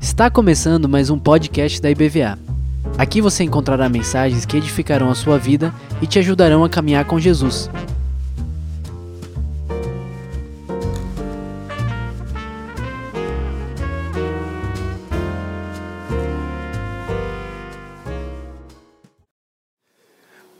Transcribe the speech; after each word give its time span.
Está 0.00 0.28
começando 0.28 0.88
mais 0.88 1.08
um 1.08 1.16
podcast 1.16 1.80
da 1.80 1.88
IBVA. 1.88 2.36
Aqui 2.98 3.20
você 3.20 3.44
encontrará 3.44 3.88
mensagens 3.88 4.44
que 4.44 4.56
edificarão 4.56 5.08
a 5.08 5.14
sua 5.14 5.38
vida 5.38 5.72
e 6.02 6.06
te 6.06 6.18
ajudarão 6.18 6.64
a 6.64 6.68
caminhar 6.68 7.04
com 7.04 7.20
Jesus. 7.20 7.70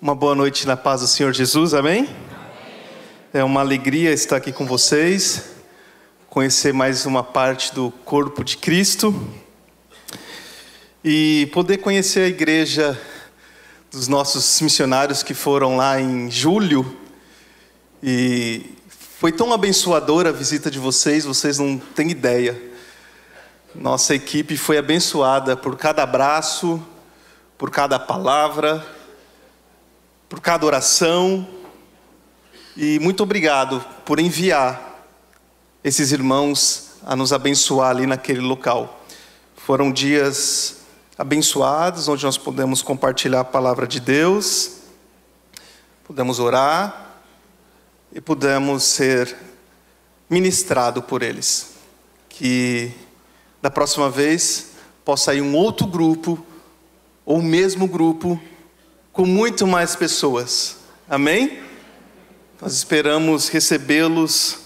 Uma 0.01 0.15
boa 0.15 0.37
noite 0.37 0.65
na 0.65 0.77
paz 0.77 1.01
do 1.01 1.09
Senhor 1.09 1.33
Jesus, 1.33 1.75
amém? 1.75 2.09
É 3.37 3.43
uma 3.43 3.63
alegria 3.63 4.13
estar 4.13 4.37
aqui 4.37 4.53
com 4.53 4.65
vocês, 4.65 5.43
conhecer 6.31 6.73
mais 6.73 7.05
uma 7.05 7.25
parte 7.25 7.75
do 7.75 7.91
corpo 8.05 8.45
de 8.45 8.57
Cristo 8.57 9.13
e 11.03 11.51
poder 11.53 11.79
conhecer 11.79 12.21
a 12.21 12.29
igreja 12.29 12.97
dos 13.91 14.07
nossos 14.07 14.61
missionários 14.61 15.25
que 15.25 15.35
foram 15.35 15.77
lá 15.77 16.01
em 16.01 16.31
julho. 16.31 16.97
E 18.01 18.71
foi 19.19 19.33
tão 19.33 19.53
abençoadora 19.53 20.29
a 20.29 20.33
visita 20.33 20.71
de 20.71 20.79
vocês, 20.79 21.25
vocês 21.25 21.59
não 21.59 21.77
têm 21.77 22.13
ideia. 22.13 22.57
Nossa 23.75 24.15
equipe 24.15 24.57
foi 24.57 24.79
abençoada 24.79 25.57
por 25.57 25.77
cada 25.77 26.05
abraço, 26.05 26.81
por 27.59 27.69
cada 27.69 27.99
palavra 27.99 28.87
por 30.29 30.41
cada 30.41 30.65
oração 30.65 31.64
e 32.77 32.99
muito 32.99 33.23
obrigado 33.23 33.85
por 34.05 34.19
enviar 34.19 35.07
esses 35.83 36.11
irmãos 36.11 36.95
a 37.07 37.15
nos 37.15 37.33
abençoar 37.33 37.91
ali 37.91 38.07
naquele 38.07 38.41
local. 38.41 39.05
Foram 39.57 39.93
dias 39.93 40.79
abençoados, 41.17 42.09
onde 42.09 42.25
nós 42.25 42.37
podemos 42.37 42.83
compartilhar 42.83 43.41
a 43.41 43.45
palavra 43.45 43.87
de 43.87 44.01
Deus, 44.01 44.79
pudemos 46.03 46.41
orar 46.41 47.21
e 48.13 48.21
pudemos 48.21 48.83
ser 48.83 49.37
ministrado 50.29 51.01
por 51.01 51.23
eles. 51.23 51.75
Que 52.29 52.93
da 53.63 53.71
próxima 53.71 54.11
vez 54.11 54.71
possa 55.05 55.33
ir 55.33 55.43
um 55.43 55.55
outro 55.55 55.87
grupo 55.87 56.45
ou 57.25 57.39
o 57.39 57.43
mesmo 57.43 57.87
grupo 57.87 58.41
com 59.13 59.25
muito 59.25 59.65
mais 59.65 59.95
pessoas. 59.95 60.79
Amém? 61.09 61.63
Nós 62.61 62.73
esperamos 62.75 63.49
recebê-los 63.49 64.59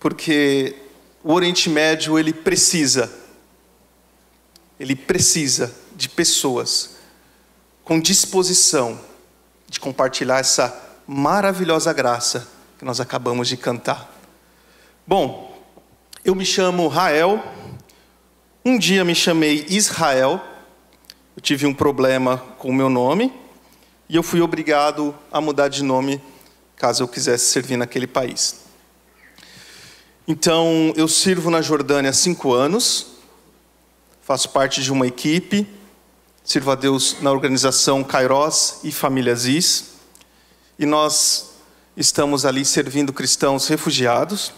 porque 0.00 0.74
o 1.22 1.32
Oriente 1.32 1.68
Médio 1.68 2.18
ele 2.18 2.32
precisa 2.32 3.24
ele 4.78 4.96
precisa 4.96 5.74
de 5.94 6.08
pessoas 6.08 6.96
com 7.84 8.00
disposição 8.00 9.00
de 9.68 9.78
compartilhar 9.78 10.38
essa 10.38 10.98
maravilhosa 11.06 11.92
graça 11.92 12.48
que 12.78 12.84
nós 12.84 13.00
acabamos 13.00 13.48
de 13.48 13.56
cantar. 13.56 14.10
Bom, 15.06 15.56
eu 16.24 16.34
me 16.34 16.44
chamo 16.44 16.88
Rael. 16.88 17.42
Um 18.64 18.78
dia 18.78 19.04
me 19.04 19.14
chamei 19.14 19.66
Israel. 19.68 20.42
Eu 21.36 21.42
tive 21.42 21.66
um 21.66 21.74
problema 21.74 22.38
com 22.58 22.70
o 22.70 22.74
meu 22.74 22.88
nome 22.88 23.32
e 24.08 24.16
eu 24.16 24.22
fui 24.22 24.40
obrigado 24.40 25.14
a 25.30 25.40
mudar 25.40 25.68
de 25.68 25.82
nome 25.82 26.20
caso 26.76 27.02
eu 27.02 27.08
quisesse 27.08 27.46
servir 27.46 27.76
naquele 27.76 28.06
país. 28.06 28.56
Então, 30.26 30.92
eu 30.96 31.06
sirvo 31.06 31.50
na 31.50 31.60
Jordânia 31.60 32.10
há 32.10 32.14
cinco 32.14 32.52
anos, 32.52 33.06
faço 34.22 34.48
parte 34.50 34.82
de 34.82 34.90
uma 34.90 35.06
equipe, 35.06 35.66
sirvo 36.42 36.70
a 36.70 36.74
Deus 36.74 37.16
na 37.20 37.30
organização 37.30 38.02
Kairos 38.02 38.76
e 38.82 38.90
Família 38.90 39.34
Ziz, 39.34 39.94
e 40.78 40.86
nós 40.86 41.50
estamos 41.96 42.44
ali 42.44 42.64
servindo 42.64 43.12
cristãos 43.12 43.68
refugiados, 43.68 44.52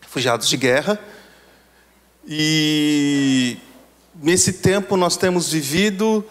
refugiados 0.00 0.48
de 0.48 0.56
guerra, 0.56 1.00
e 2.26 3.58
nesse 4.14 4.54
tempo 4.54 4.96
nós 4.96 5.16
temos 5.16 5.50
vivido 5.50 6.24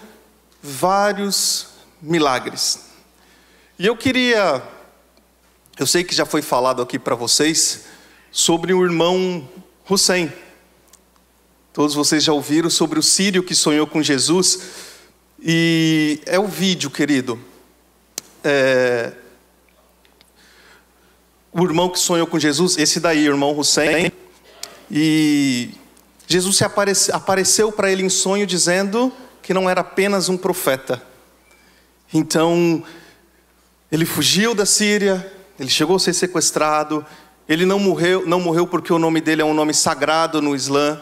vários 0.62 1.68
milagres. 2.02 2.86
E 3.78 3.86
eu 3.86 3.98
queria, 3.98 4.64
eu 5.78 5.88
sei 5.88 6.04
que 6.04 6.14
já 6.14 6.26
foi 6.26 6.42
falado 6.42 6.82
aqui 6.82 7.00
para 7.00 7.16
vocês 7.16 7.86
sobre 8.32 8.74
o 8.74 8.84
irmão 8.84 9.48
Hussein. 9.90 10.32
Todos 11.72 11.96
vocês 11.96 12.24
já 12.24 12.34
ouviram 12.34 12.70
sobre 12.70 13.00
o 13.00 13.04
sírio 13.04 13.44
que 13.44 13.56
sonhou 13.56 13.88
com 13.88 14.02
Jesus. 14.02 14.60
E 15.42 16.22
é 16.26 16.40
o 16.40 16.48
vídeo, 16.48 16.90
querido. 16.90 17.40
É... 18.44 19.14
O 21.52 21.64
irmão 21.64 21.90
que 21.90 22.00
sonhou 22.00 22.28
com 22.28 22.40
Jesus, 22.40 22.78
esse 22.78 23.00
daí, 23.00 23.28
o 23.28 23.32
irmão 23.32 23.58
Hussein. 23.58 24.12
E 24.90 25.72
Jesus 26.28 26.58
se 26.58 26.64
aparece, 26.64 27.12
apareceu 27.12 27.72
para 27.72 27.92
ele 27.92 28.04
em 28.04 28.10
sonho 28.10 28.46
dizendo 28.46 29.12
que 29.42 29.54
não 29.54 29.70
era 29.70 29.82
apenas 29.82 30.30
um 30.30 30.38
profeta 30.38 31.02
então, 32.14 32.84
ele 33.92 34.06
fugiu 34.06 34.54
da 34.54 34.68
Síria, 34.68 35.33
ele 35.60 35.70
chegou 35.70 35.96
a 35.96 36.00
ser 36.00 36.14
sequestrado, 36.14 37.06
ele 37.48 37.66
não 37.66 37.80
morreu, 37.80 38.26
não 38.26 38.40
morreu 38.40 38.66
porque 38.66 38.92
o 38.92 39.00
nome 39.00 39.22
dele 39.22 39.42
é 39.42 39.46
um 39.46 39.54
nome 39.54 39.74
sagrado 39.74 40.42
no 40.42 40.56
Islã. 40.56 41.02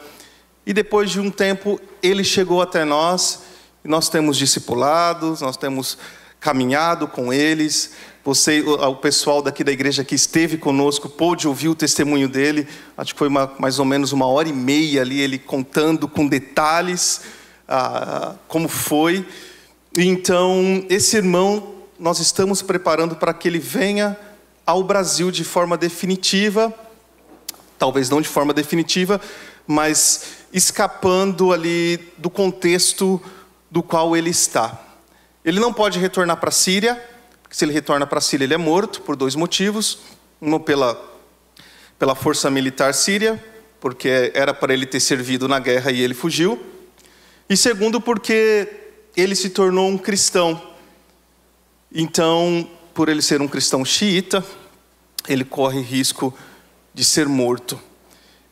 E 0.66 0.74
depois 0.74 1.10
de 1.10 1.20
um 1.20 1.30
tempo, 1.30 1.80
ele 2.02 2.24
chegou 2.24 2.62
até 2.62 2.84
nós, 2.86 3.42
e 3.84 3.88
nós 3.88 4.10
temos 4.10 4.38
discipulados, 4.38 5.42
nós 5.42 5.58
temos 5.58 5.98
caminhado 6.40 7.08
com 7.08 7.32
eles. 7.32 7.92
Você, 8.24 8.62
o 8.62 8.96
pessoal 8.96 9.42
daqui 9.42 9.64
da 9.64 9.72
igreja 9.72 10.04
que 10.04 10.14
esteve 10.14 10.58
conosco, 10.58 11.10
pôde 11.10 11.48
ouvir 11.48 11.70
o 11.70 11.76
testemunho 11.76 12.28
dele. 12.28 12.68
Acho 12.98 13.14
que 13.14 13.20
foi 13.20 13.28
uma, 13.28 13.52
mais 13.58 13.80
ou 13.80 13.86
menos 13.86 14.12
uma 14.12 14.28
hora 14.28 14.48
e 14.48 14.54
meia 14.54 15.02
ali, 15.02 15.20
ele 15.20 15.40
contando 15.40 16.08
com 16.08 16.28
detalhes 16.28 17.22
ah, 17.68 18.36
como 18.48 18.68
foi. 18.68 19.26
Então, 19.98 20.86
esse 20.90 21.18
irmão, 21.18 21.76
nós 22.00 22.20
estamos 22.20 22.62
preparando 22.62 23.16
para 23.16 23.34
que 23.34 23.48
ele 23.48 23.60
venha 23.60 24.18
ao 24.72 24.84
Brasil 24.84 25.32
de 25.32 25.44
forma 25.44 25.78
definitiva, 25.78 26.74
talvez 27.78 28.10
não 28.10 28.22
de 28.22 28.30
forma 28.30 28.54
definitiva, 28.54 29.20
mas 29.68 30.46
escapando 30.54 31.52
ali 31.52 31.98
do 32.18 32.30
contexto 32.30 33.22
do 33.70 33.84
qual 33.84 34.16
ele 34.16 34.30
está. 34.30 34.82
Ele 35.44 35.60
não 35.60 35.74
pode 35.74 36.00
retornar 36.00 36.38
para 36.38 36.48
a 36.48 36.54
Síria, 36.54 36.96
porque 37.44 37.54
se 37.54 37.66
ele 37.66 37.74
retorna 37.74 38.08
para 38.08 38.20
a 38.20 38.22
Síria, 38.22 38.46
ele 38.46 38.54
é 38.54 38.58
morto 38.58 39.02
por 39.02 39.18
dois 39.18 39.36
motivos: 39.36 40.00
uma 40.40 40.58
pela 40.58 41.10
pela 42.00 42.16
força 42.16 42.50
militar 42.50 42.96
síria, 42.96 43.44
porque 43.80 44.32
era 44.34 44.56
para 44.56 44.74
ele 44.74 44.88
ter 44.88 45.00
servido 45.00 45.48
na 45.48 45.60
guerra 45.60 45.92
e 45.92 46.02
ele 46.02 46.16
fugiu, 46.16 46.60
e 47.48 47.56
segundo 47.56 48.02
porque 48.02 48.68
ele 49.16 49.36
se 49.36 49.50
tornou 49.50 49.88
um 49.88 50.00
cristão. 50.00 50.60
Então, 51.94 52.68
por 52.94 53.10
ele 53.10 53.22
ser 53.22 53.40
um 53.40 53.48
cristão 53.48 53.86
xiita, 53.86 54.44
ele 55.28 55.44
corre 55.44 55.82
risco 55.82 56.34
de 56.94 57.04
ser 57.04 57.28
morto. 57.28 57.80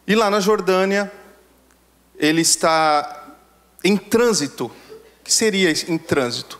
E 0.08 0.16
lá 0.16 0.30
na 0.30 0.40
Jordânia, 0.40 1.12
ele 2.18 2.42
está 2.42 3.36
em 3.84 3.96
trânsito. 3.96 4.66
O 4.66 5.24
que 5.24 5.34
seria 5.34 5.72
em 5.88 5.98
trânsito? 5.98 6.60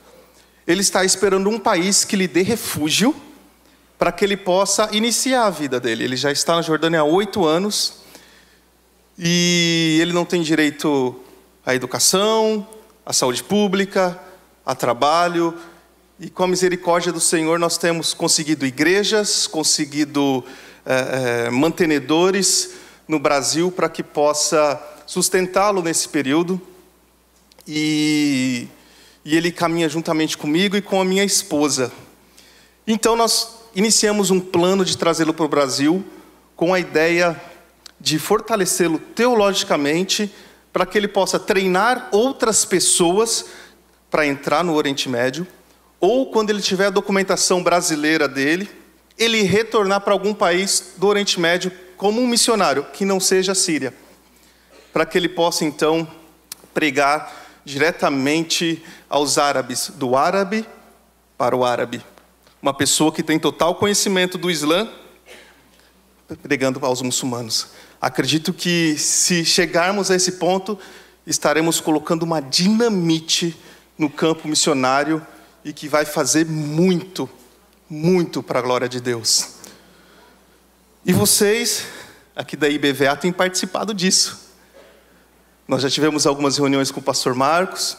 Ele 0.68 0.82
está 0.82 1.04
esperando 1.04 1.50
um 1.50 1.60
país 1.60 2.06
que 2.06 2.16
lhe 2.16 2.28
dê 2.28 2.44
refúgio 2.44 3.16
para 3.98 4.12
que 4.12 4.24
ele 4.24 4.38
possa 4.38 4.90
iniciar 4.92 5.46
a 5.46 5.50
vida 5.50 5.80
dele. 5.80 6.04
Ele 6.04 6.16
já 6.16 6.32
está 6.32 6.56
na 6.56 6.62
Jordânia 6.62 7.02
há 7.02 7.04
oito 7.04 7.46
anos 7.46 7.96
e 9.18 9.98
ele 10.02 10.14
não 10.14 10.24
tem 10.24 10.42
direito 10.42 11.20
à 11.66 11.76
educação, 11.76 12.66
a 13.06 13.12
saúde 13.12 13.44
pública, 13.44 14.18
a 14.66 14.74
trabalho, 14.74 15.58
e 16.20 16.30
com 16.30 16.44
a 16.44 16.48
misericórdia 16.48 17.14
do 17.14 17.20
Senhor 17.22 17.58
nós 17.58 17.78
temos 17.78 18.14
conseguido 18.14 18.66
igrejas, 18.66 19.48
conseguido 19.48 20.44
é, 20.86 21.46
é, 21.46 21.50
mantenedores 21.50 22.72
no 23.08 23.18
Brasil 23.18 23.72
para 23.72 23.88
que 23.88 24.04
possa 24.04 24.82
sustentá-lo 25.06 25.82
nesse 25.82 26.10
período. 26.10 26.62
E, 27.66 28.68
e 29.24 29.38
ele 29.38 29.50
caminha 29.50 29.88
juntamente 29.88 30.38
comigo 30.38 30.76
e 30.76 30.82
com 30.82 31.00
a 31.00 31.06
minha 31.06 31.24
esposa. 31.24 31.90
Então 32.86 33.16
nós 33.16 33.60
iniciamos 33.74 34.30
um 34.30 34.42
plano 34.42 34.84
de 34.84 34.98
trazê-lo 34.98 35.34
para 35.34 35.46
o 35.46 35.50
Brasil 35.50 36.04
com 36.54 36.74
a 36.74 36.80
ideia 36.82 37.40
de 37.98 38.20
fortalecê-lo 38.20 39.00
teologicamente 39.00 40.30
para 40.74 40.86
que 40.86 40.98
ele 40.98 41.08
possa 41.08 41.40
treinar 41.40 42.10
outras 42.12 42.66
pessoas 42.66 43.46
para 44.12 44.28
entrar 44.28 44.66
no 44.66 44.74
Oriente 44.74 45.08
Médio, 45.08 45.48
ou 46.00 46.32
quando 46.32 46.50
ele 46.50 46.62
tiver 46.62 46.88
a 46.88 46.92
documentação 46.92 47.62
brasileira 47.62 48.28
dele, 48.28 48.70
ele 49.18 49.44
retornar 49.44 50.02
para 50.02 50.14
algum 50.14 50.34
país 50.34 50.94
do 50.98 51.08
Oriente 51.08 51.40
Médio 51.40 51.72
como 51.98 52.22
um 52.22 52.28
missionário 52.28 52.86
que 52.94 53.04
não 53.04 53.20
seja 53.20 53.54
síria, 53.54 53.94
para 54.94 55.06
que 55.06 55.18
ele 55.18 55.28
possa 55.28 55.66
então 55.66 56.08
pregar 56.74 57.60
diretamente 57.66 58.82
aos 59.10 59.38
árabes, 59.38 59.92
do 59.96 60.16
árabe 60.16 60.66
para 61.38 61.56
o 61.56 61.66
árabe. 61.66 62.02
Uma 62.62 62.74
pessoa 62.74 63.12
que 63.12 63.22
tem 63.22 63.38
total 63.38 63.76
conhecimento 63.76 64.38
do 64.38 64.50
Islã, 64.50 64.90
pregando 66.42 66.84
aos 66.86 67.02
muçulmanos. 67.02 67.68
Acredito 68.02 68.54
que 68.54 68.98
se 68.98 69.44
chegarmos 69.44 70.10
a 70.10 70.16
esse 70.16 70.34
ponto, 70.34 70.80
estaremos 71.28 71.82
colocando 71.82 72.24
uma 72.24 72.42
dinamite 72.42 73.58
no 73.98 74.10
campo 74.10 74.48
missionário 74.48 75.26
e 75.70 75.74
que 75.74 75.88
vai 75.88 76.04
fazer 76.04 76.48
muito, 76.48 77.30
muito 77.88 78.42
para 78.42 78.58
a 78.58 78.62
glória 78.62 78.90
de 78.90 79.00
Deus. 79.00 79.50
E 81.06 81.14
vocês, 81.14 81.86
aqui 82.36 82.58
da 82.58 82.68
IBVA, 82.68 83.16
têm 83.16 83.32
participado 83.32 83.94
disso. 83.94 84.50
Nós 85.68 85.84
já 85.84 85.90
tivemos 85.90 86.26
algumas 86.26 86.58
reuniões 86.58 86.90
com 86.90 87.00
o 87.00 87.04
pastor 87.04 87.36
Marcos, 87.36 87.96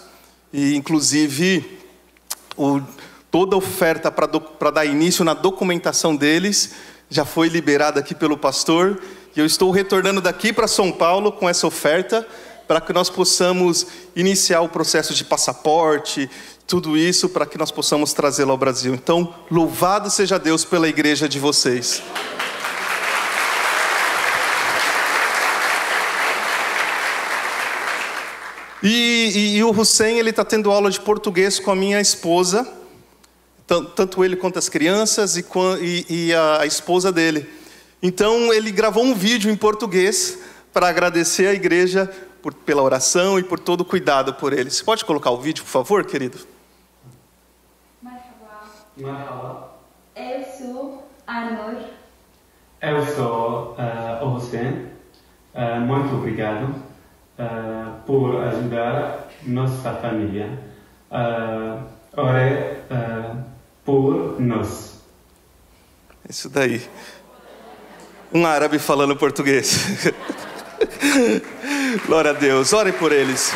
e 0.53 0.75
inclusive 0.75 1.79
o, 2.57 2.81
toda 3.31 3.55
a 3.55 3.59
oferta 3.59 4.11
para 4.11 4.71
dar 4.73 4.85
início 4.85 5.25
na 5.25 5.33
documentação 5.33 6.17
deles 6.17 6.73
já 7.09 7.25
foi 7.25 7.49
liberada 7.49 8.01
aqui 8.01 8.17
pelo 8.17 8.37
pastor, 8.37 9.01
e 9.37 9.39
eu 9.39 9.47
estou 9.47 9.71
retornando 9.71 10.21
daqui 10.21 10.53
para 10.53 10.67
São 10.67 10.91
Paulo 10.91 11.31
com 11.31 11.49
essa 11.49 11.69
oferta 11.69 12.27
para 12.67 12.81
que 12.81 12.93
nós 12.93 13.11
possamos 13.11 13.85
iniciar 14.15 14.61
o 14.61 14.69
processo 14.69 15.13
de 15.13 15.25
passaporte, 15.25 16.31
tudo 16.71 16.97
isso 16.97 17.29
para 17.29 17.45
que 17.45 17.59
nós 17.59 17.73
possamos 17.73 18.13
trazê-lo 18.13 18.53
ao 18.53 18.57
Brasil. 18.57 18.95
Então, 18.95 19.35
louvado 19.51 20.09
seja 20.09 20.39
Deus 20.39 20.65
pela 20.65 20.89
igreja 20.89 21.29
de 21.29 21.37
vocês. 21.37 22.01
E, 28.81 29.33
e, 29.35 29.57
e 29.57 29.65
o 29.65 29.71
Hussein 29.71 30.19
ele 30.19 30.31
está 30.31 30.45
tendo 30.45 30.71
aula 30.71 30.93
de 30.93 31.01
português 31.01 31.59
com 31.59 31.73
a 31.73 31.75
minha 31.75 32.01
esposa, 32.01 32.65
tanto 33.97 34.25
ele 34.25 34.37
quanto 34.37 34.57
as 34.57 34.69
crianças 34.69 35.37
e, 35.37 35.45
e 36.09 36.33
a, 36.33 36.61
a 36.61 36.67
esposa 36.67 37.11
dele. 37.11 37.51
Então 38.01 38.53
ele 38.53 38.71
gravou 38.71 39.03
um 39.03 39.13
vídeo 39.13 39.51
em 39.51 39.57
português 39.57 40.39
para 40.73 40.89
agradecer 40.89 41.49
a 41.49 41.53
igreja 41.53 42.09
por, 42.41 42.55
pela 42.55 42.81
oração 42.81 43.41
e 43.41 43.43
por 43.43 43.59
todo 43.59 43.81
o 43.81 43.85
cuidado 43.85 44.35
por 44.35 44.53
ele. 44.53 44.71
Você 44.71 44.85
pode 44.85 45.05
colocar 45.05 45.33
o 45.33 45.41
vídeo, 45.41 45.65
por 45.65 45.71
favor, 45.71 46.05
querido? 46.05 46.60
Marhaba. 49.01 49.71
Eu 50.15 50.45
sou 50.45 51.09
Arnor. 51.27 51.77
Eu 52.81 53.07
sou 53.07 53.77
uh, 53.79 54.25
o 54.25 54.35
Hussein. 54.37 54.87
Uh, 55.55 55.81
muito 55.81 56.15
obrigado 56.15 56.75
uh, 57.39 58.01
por 58.07 58.43
ajudar 58.45 59.29
nossa 59.43 59.95
família. 59.95 60.59
Uh, 61.11 61.83
ore 62.17 62.79
uh, 62.91 63.45
por 63.85 64.41
nós. 64.41 65.01
Isso 66.29 66.49
daí. 66.49 66.83
Um 68.33 68.47
árabe 68.47 68.79
falando 68.79 69.17
português. 69.17 70.15
Glória 72.07 72.31
a 72.31 72.35
Deus. 72.35 72.73
Ore 72.73 72.93
por 72.93 73.13
eles. 73.13 73.53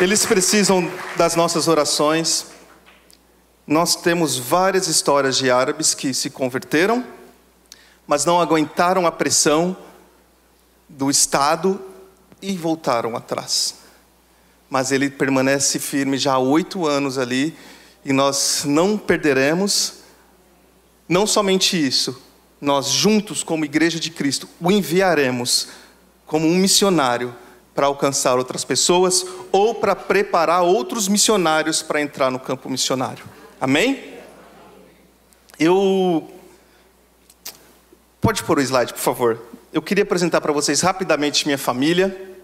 Eles 0.00 0.24
precisam 0.24 0.90
das 1.16 1.36
nossas 1.36 1.68
orações. 1.68 2.55
Nós 3.66 3.96
temos 3.96 4.38
várias 4.38 4.86
histórias 4.86 5.36
de 5.36 5.50
árabes 5.50 5.92
que 5.92 6.14
se 6.14 6.30
converteram, 6.30 7.04
mas 8.06 8.24
não 8.24 8.40
aguentaram 8.40 9.06
a 9.06 9.10
pressão 9.10 9.76
do 10.88 11.10
Estado 11.10 11.80
e 12.40 12.56
voltaram 12.56 13.16
atrás. 13.16 13.74
Mas 14.70 14.92
ele 14.92 15.10
permanece 15.10 15.80
firme 15.80 16.16
já 16.16 16.34
há 16.34 16.38
oito 16.38 16.86
anos 16.86 17.18
ali, 17.18 17.56
e 18.04 18.12
nós 18.12 18.62
não 18.64 18.96
perderemos. 18.96 19.94
Não 21.08 21.26
somente 21.26 21.76
isso, 21.76 22.22
nós 22.60 22.88
juntos, 22.88 23.42
como 23.42 23.64
Igreja 23.64 23.98
de 23.98 24.10
Cristo, 24.10 24.48
o 24.60 24.70
enviaremos 24.70 25.68
como 26.24 26.46
um 26.46 26.54
missionário 26.54 27.34
para 27.74 27.86
alcançar 27.86 28.38
outras 28.38 28.64
pessoas 28.64 29.26
ou 29.52 29.74
para 29.74 29.94
preparar 29.94 30.62
outros 30.62 31.08
missionários 31.08 31.82
para 31.82 32.00
entrar 32.00 32.30
no 32.30 32.38
campo 32.38 32.68
missionário. 32.70 33.35
Amém? 33.60 34.14
Eu. 35.58 36.30
Pode 38.20 38.44
pôr 38.44 38.58
o 38.58 38.60
slide, 38.60 38.92
por 38.92 39.00
favor. 39.00 39.42
Eu 39.72 39.80
queria 39.80 40.04
apresentar 40.04 40.42
para 40.42 40.52
vocês 40.52 40.82
rapidamente 40.82 41.46
minha 41.46 41.56
família. 41.56 42.36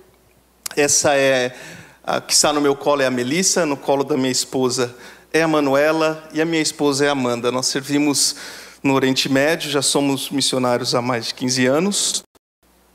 Essa 0.74 1.14
é 1.14 1.54
a 2.02 2.20
que 2.20 2.32
está 2.32 2.50
no 2.50 2.62
meu 2.62 2.74
colo 2.74 3.02
é 3.02 3.06
a 3.06 3.10
Melissa, 3.10 3.66
no 3.66 3.76
colo 3.76 4.04
da 4.04 4.16
minha 4.16 4.30
esposa 4.30 4.96
é 5.32 5.42
a 5.42 5.48
Manuela 5.48 6.28
e 6.32 6.40
a 6.40 6.46
minha 6.46 6.62
esposa 6.62 7.04
é 7.04 7.08
a 7.08 7.12
Amanda. 7.12 7.52
Nós 7.52 7.66
servimos 7.66 8.36
no 8.82 8.94
Oriente 8.94 9.28
Médio, 9.28 9.70
já 9.70 9.82
somos 9.82 10.30
missionários 10.30 10.94
há 10.94 11.02
mais 11.02 11.26
de 11.26 11.34
15 11.34 11.66
anos 11.66 12.22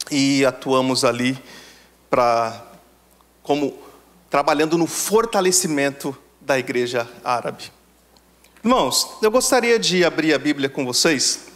e 0.09 0.43
atuamos 0.43 1.05
ali 1.05 1.37
para 2.09 2.65
como 3.43 3.77
trabalhando 4.29 4.77
no 4.77 4.87
fortalecimento 4.87 6.17
da 6.41 6.57
igreja 6.57 7.07
árabe. 7.23 7.76
Irmãos, 8.67 9.11
eu 9.21 9.31
gostaria 9.31 9.79
de 9.79 10.03
abrir 10.03 10.33
a 10.33 10.37
Bíblia 10.37 10.67
com 10.67 10.83
vocês 10.83 11.47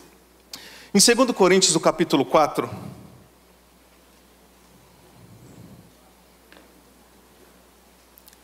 em 0.94 1.16
2 1.16 1.32
Coríntios, 1.32 1.74
no 1.74 1.80
capítulo 1.82 2.24
4, 2.24 2.70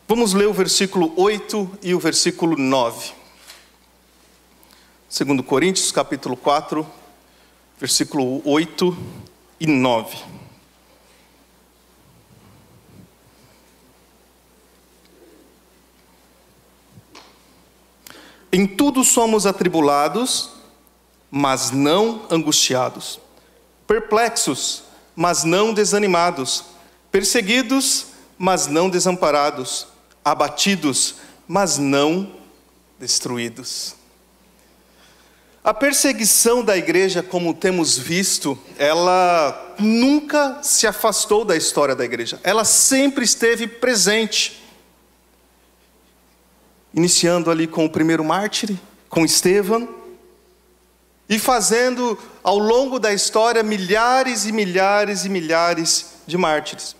Vamos 0.05 0.33
ler 0.33 0.49
o 0.49 0.53
versículo 0.53 1.13
8 1.15 1.79
e 1.81 1.93
o 1.93 1.99
versículo 1.99 2.57
9. 2.57 3.13
Segundo 5.07 5.41
Coríntios, 5.41 5.89
capítulo 5.89 6.35
4, 6.35 6.85
versículo 7.79 8.41
8 8.43 8.97
e 9.61 9.65
9. 9.65 10.17
Em 18.57 18.65
tudo 18.65 19.03
somos 19.03 19.45
atribulados, 19.45 20.49
mas 21.29 21.69
não 21.69 22.23
angustiados, 22.27 23.19
perplexos, 23.85 24.81
mas 25.15 25.43
não 25.43 25.75
desanimados, 25.75 26.63
perseguidos, 27.11 28.07
mas 28.35 28.65
não 28.65 28.89
desamparados, 28.89 29.85
abatidos, 30.25 31.17
mas 31.47 31.77
não 31.77 32.31
destruídos. 32.99 33.93
A 35.63 35.71
perseguição 35.71 36.63
da 36.63 36.75
igreja, 36.75 37.21
como 37.21 37.53
temos 37.53 37.95
visto, 37.95 38.57
ela 38.79 39.75
nunca 39.77 40.63
se 40.63 40.87
afastou 40.87 41.45
da 41.45 41.55
história 41.55 41.95
da 41.95 42.03
igreja, 42.03 42.39
ela 42.41 42.65
sempre 42.65 43.23
esteve 43.23 43.67
presente. 43.67 44.66
Iniciando 46.97 47.51
ali 47.51 47.67
com 47.67 47.85
o 47.85 47.89
primeiro 47.91 48.23
mártir, 48.23 48.75
com 49.07 49.23
Estevão, 49.23 49.87
e 51.29 51.37
fazendo 51.37 52.17
ao 52.43 52.57
longo 52.57 52.97
da 52.97 53.13
história 53.13 53.61
milhares 53.61 54.47
e 54.47 54.51
milhares 54.51 55.23
e 55.23 55.29
milhares 55.29 56.13
de 56.25 56.35
mártires. 56.39 56.95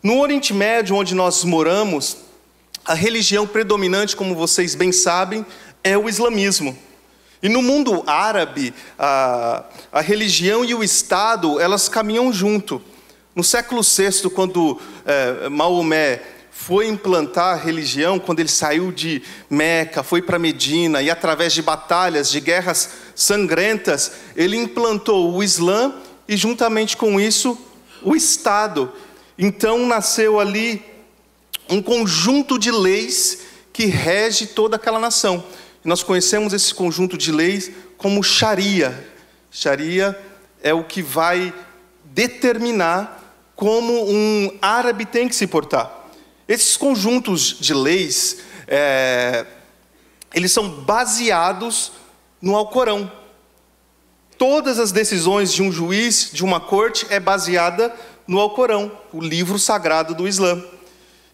No 0.00 0.20
Oriente 0.20 0.54
Médio, 0.54 0.94
onde 0.94 1.12
nós 1.12 1.42
moramos, 1.42 2.18
a 2.84 2.94
religião 2.94 3.48
predominante, 3.48 4.14
como 4.14 4.32
vocês 4.32 4.76
bem 4.76 4.92
sabem, 4.92 5.44
é 5.82 5.98
o 5.98 6.08
islamismo. 6.08 6.78
E 7.42 7.48
no 7.48 7.62
mundo 7.62 8.04
árabe, 8.06 8.72
a, 8.96 9.64
a 9.90 10.00
religião 10.00 10.64
e 10.64 10.72
o 10.72 10.84
Estado, 10.84 11.58
elas 11.58 11.88
caminham 11.88 12.32
junto. 12.32 12.80
No 13.34 13.42
século 13.42 13.82
VI, 13.82 14.30
quando 14.30 14.80
é, 15.04 15.48
Maomé 15.48 16.22
foi 16.70 16.86
implantar 16.86 17.54
a 17.54 17.60
religião, 17.60 18.20
quando 18.20 18.38
ele 18.38 18.48
saiu 18.48 18.92
de 18.92 19.24
Meca, 19.50 20.04
foi 20.04 20.22
para 20.22 20.38
Medina, 20.38 21.02
e 21.02 21.10
através 21.10 21.52
de 21.52 21.62
batalhas, 21.62 22.30
de 22.30 22.38
guerras 22.38 22.90
sangrentas, 23.12 24.12
ele 24.36 24.56
implantou 24.56 25.34
o 25.34 25.42
Islã 25.42 25.92
e, 26.28 26.36
juntamente 26.36 26.96
com 26.96 27.20
isso, 27.20 27.58
o 28.04 28.14
Estado. 28.14 28.92
Então 29.36 29.84
nasceu 29.84 30.38
ali 30.38 30.80
um 31.68 31.82
conjunto 31.82 32.56
de 32.56 32.70
leis 32.70 33.40
que 33.72 33.86
rege 33.86 34.46
toda 34.46 34.76
aquela 34.76 35.00
nação. 35.00 35.42
Nós 35.84 36.04
conhecemos 36.04 36.52
esse 36.52 36.72
conjunto 36.72 37.18
de 37.18 37.32
leis 37.32 37.68
como 37.98 38.22
Sharia. 38.22 39.08
Sharia 39.50 40.16
é 40.62 40.72
o 40.72 40.84
que 40.84 41.02
vai 41.02 41.52
determinar 42.04 43.42
como 43.56 44.08
um 44.08 44.56
árabe 44.62 45.04
tem 45.04 45.28
que 45.28 45.34
se 45.34 45.48
portar. 45.48 45.98
Esses 46.50 46.76
conjuntos 46.76 47.58
de 47.60 47.72
leis, 47.72 48.38
é, 48.66 49.46
eles 50.34 50.50
são 50.50 50.68
baseados 50.68 51.92
no 52.42 52.56
Alcorão. 52.56 53.08
todas 54.36 54.80
as 54.80 54.90
decisões 54.90 55.52
de 55.52 55.62
um 55.62 55.70
juiz, 55.70 56.30
de 56.32 56.42
uma 56.42 56.58
corte, 56.58 57.06
é 57.08 57.20
baseada 57.20 57.94
no 58.26 58.40
Alcorão, 58.40 58.90
o 59.12 59.20
livro 59.20 59.60
sagrado 59.60 60.12
do 60.12 60.26
Islã. 60.26 60.60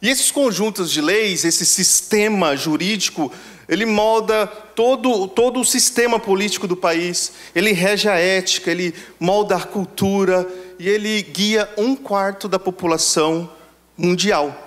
E 0.03 0.11
esses 0.11 0.31
conjuntos 0.31 0.91
de 0.91 1.01
leis, 1.01 1.47
esse 1.47 1.65
sistema 1.65 2.55
jurídico, 2.55 3.33
ele 3.67 3.87
molda 3.87 4.47
todo, 4.47 5.29
todo 5.29 5.61
o 5.61 5.65
sistema 5.65 6.21
político 6.21 6.69
do 6.69 6.77
país, 6.77 7.33
ele 7.55 7.73
rege 7.73 8.07
a 8.07 8.19
ética, 8.19 8.71
ele 8.71 8.93
molda 9.19 9.57
a 9.57 9.65
cultura 9.65 10.47
e 10.79 10.87
ele 10.87 11.23
guia 11.23 11.71
um 11.79 11.97
quarto 11.97 12.47
da 12.49 12.59
população 12.59 13.51
mundial. 13.97 14.66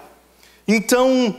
Então, 0.71 1.35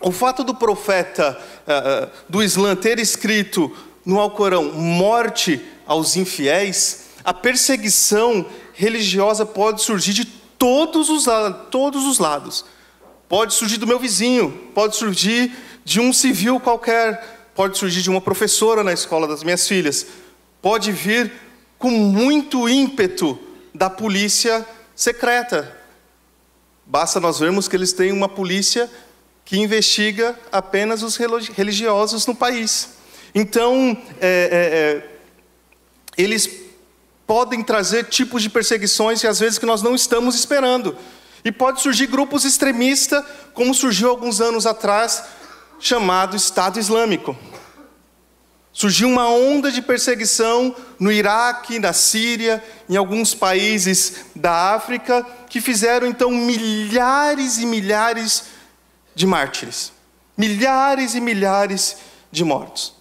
o 0.00 0.12
fato 0.12 0.44
do 0.44 0.54
profeta 0.54 1.36
uh, 1.66 2.10
do 2.28 2.40
Islã 2.40 2.76
ter 2.76 3.00
escrito 3.00 3.76
no 4.06 4.20
Alcorão 4.20 4.72
morte 4.72 5.60
aos 5.84 6.14
infiéis, 6.14 7.06
a 7.24 7.34
perseguição 7.34 8.46
religiosa 8.72 9.44
pode 9.44 9.82
surgir 9.82 10.12
de 10.12 10.24
todos 10.24 11.10
os, 11.10 11.26
todos 11.72 12.04
os 12.04 12.20
lados 12.20 12.64
pode 13.32 13.54
surgir 13.54 13.78
do 13.78 13.86
meu 13.86 13.98
vizinho, 13.98 14.50
pode 14.74 14.94
surgir 14.94 15.56
de 15.82 15.98
um 15.98 16.12
civil 16.12 16.60
qualquer, 16.60 17.48
pode 17.54 17.78
surgir 17.78 18.02
de 18.02 18.10
uma 18.10 18.20
professora 18.20 18.84
na 18.84 18.92
escola 18.92 19.26
das 19.26 19.42
minhas 19.42 19.66
filhas, 19.66 20.06
pode 20.60 20.92
vir 20.92 21.32
com 21.78 21.90
muito 21.90 22.68
ímpeto 22.68 23.38
da 23.74 23.88
polícia 23.88 24.66
secreta. 24.94 25.81
Basta 26.84 27.20
nós 27.20 27.38
vermos 27.38 27.68
que 27.68 27.76
eles 27.76 27.92
têm 27.92 28.12
uma 28.12 28.28
polícia 28.28 28.90
que 29.44 29.58
investiga 29.58 30.38
apenas 30.50 31.02
os 31.02 31.16
religiosos 31.16 32.26
no 32.26 32.34
país. 32.34 32.90
Então, 33.34 33.96
é, 34.20 34.26
é, 34.26 36.18
é, 36.18 36.22
eles 36.22 36.48
podem 37.26 37.62
trazer 37.62 38.04
tipos 38.04 38.42
de 38.42 38.50
perseguições 38.50 39.22
e 39.22 39.26
às 39.26 39.40
vezes 39.40 39.58
que 39.58 39.66
nós 39.66 39.82
não 39.82 39.94
estamos 39.94 40.34
esperando. 40.34 40.96
E 41.44 41.50
pode 41.50 41.80
surgir 41.80 42.06
grupos 42.06 42.44
extremistas, 42.44 43.24
como 43.54 43.74
surgiu 43.74 44.10
alguns 44.10 44.40
anos 44.40 44.66
atrás, 44.66 45.24
chamado 45.80 46.36
Estado 46.36 46.78
Islâmico. 46.78 47.36
Surgiu 48.72 49.08
uma 49.08 49.28
onda 49.28 49.70
de 49.70 49.82
perseguição 49.82 50.74
no 50.98 51.12
Iraque, 51.12 51.78
na 51.78 51.92
Síria, 51.92 52.64
em 52.88 52.96
alguns 52.96 53.34
países 53.34 54.24
da 54.34 54.74
África, 54.74 55.26
que 55.48 55.60
fizeram 55.60 56.06
então 56.06 56.30
milhares 56.30 57.58
e 57.58 57.66
milhares 57.66 58.44
de 59.14 59.26
mártires, 59.26 59.92
milhares 60.36 61.14
e 61.14 61.20
milhares 61.20 61.98
de 62.30 62.42
mortos. 62.44 62.94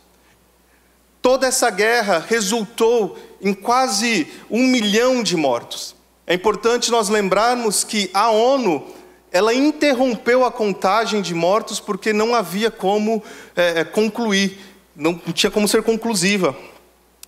Toda 1.22 1.48
essa 1.48 1.70
guerra 1.70 2.26
resultou 2.28 3.18
em 3.40 3.54
quase 3.54 4.28
um 4.50 4.64
milhão 4.64 5.24
de 5.24 5.38
mortos. 5.38 5.96
É 6.28 6.34
importante 6.34 6.92
nós 6.92 7.10
lembrarmos 7.10 7.84
que 7.84 8.10
a 8.14 8.30
ONU 8.30 8.86
ela 9.32 9.54
interrompeu 9.54 10.44
a 10.44 10.52
contagem 10.52 11.22
de 11.22 11.34
mortos 11.34 11.80
porque 11.80 12.12
não 12.12 12.36
havia 12.36 12.70
como 12.70 13.24
é, 13.56 13.84
concluir, 13.86 14.60
não 14.96 15.16
tinha 15.34 15.52
como 15.52 15.68
ser 15.68 15.84
conclusiva. 15.84 16.56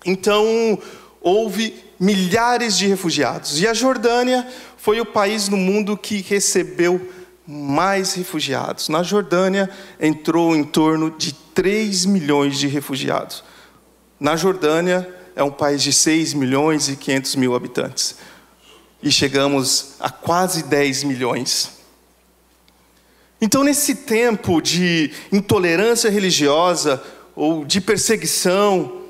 Então 0.05 0.77
houve 1.21 1.73
milhares 1.99 2.77
de 2.77 2.87
refugiados 2.87 3.61
e 3.61 3.67
a 3.67 3.73
Jordânia 3.73 4.47
foi 4.77 4.99
o 4.99 5.05
país 5.05 5.47
no 5.47 5.55
mundo 5.55 5.95
que 5.95 6.21
recebeu 6.21 7.09
mais 7.47 8.13
refugiados. 8.13 8.89
Na 8.89 9.03
Jordânia 9.03 9.69
entrou 9.99 10.55
em 10.55 10.63
torno 10.63 11.11
de 11.11 11.33
3 11.33 12.05
milhões 12.05 12.57
de 12.57 12.67
refugiados. 12.67 13.43
Na 14.19 14.35
Jordânia 14.35 15.07
é 15.35 15.43
um 15.43 15.51
país 15.51 15.81
de 15.81 15.93
6 15.93 16.33
milhões 16.33 16.89
e 16.89 16.95
500 16.95 17.35
mil 17.35 17.55
habitantes 17.55 18.15
e 19.03 19.11
chegamos 19.11 19.95
a 19.99 20.09
quase 20.09 20.63
10 20.63 21.03
milhões. 21.03 21.71
Então, 23.41 23.61
nesse 23.61 23.95
tempo 23.95 24.61
de 24.61 25.11
intolerância 25.29 26.09
religiosa 26.09 27.03
ou 27.35 27.65
de 27.65 27.81
perseguição, 27.81 29.01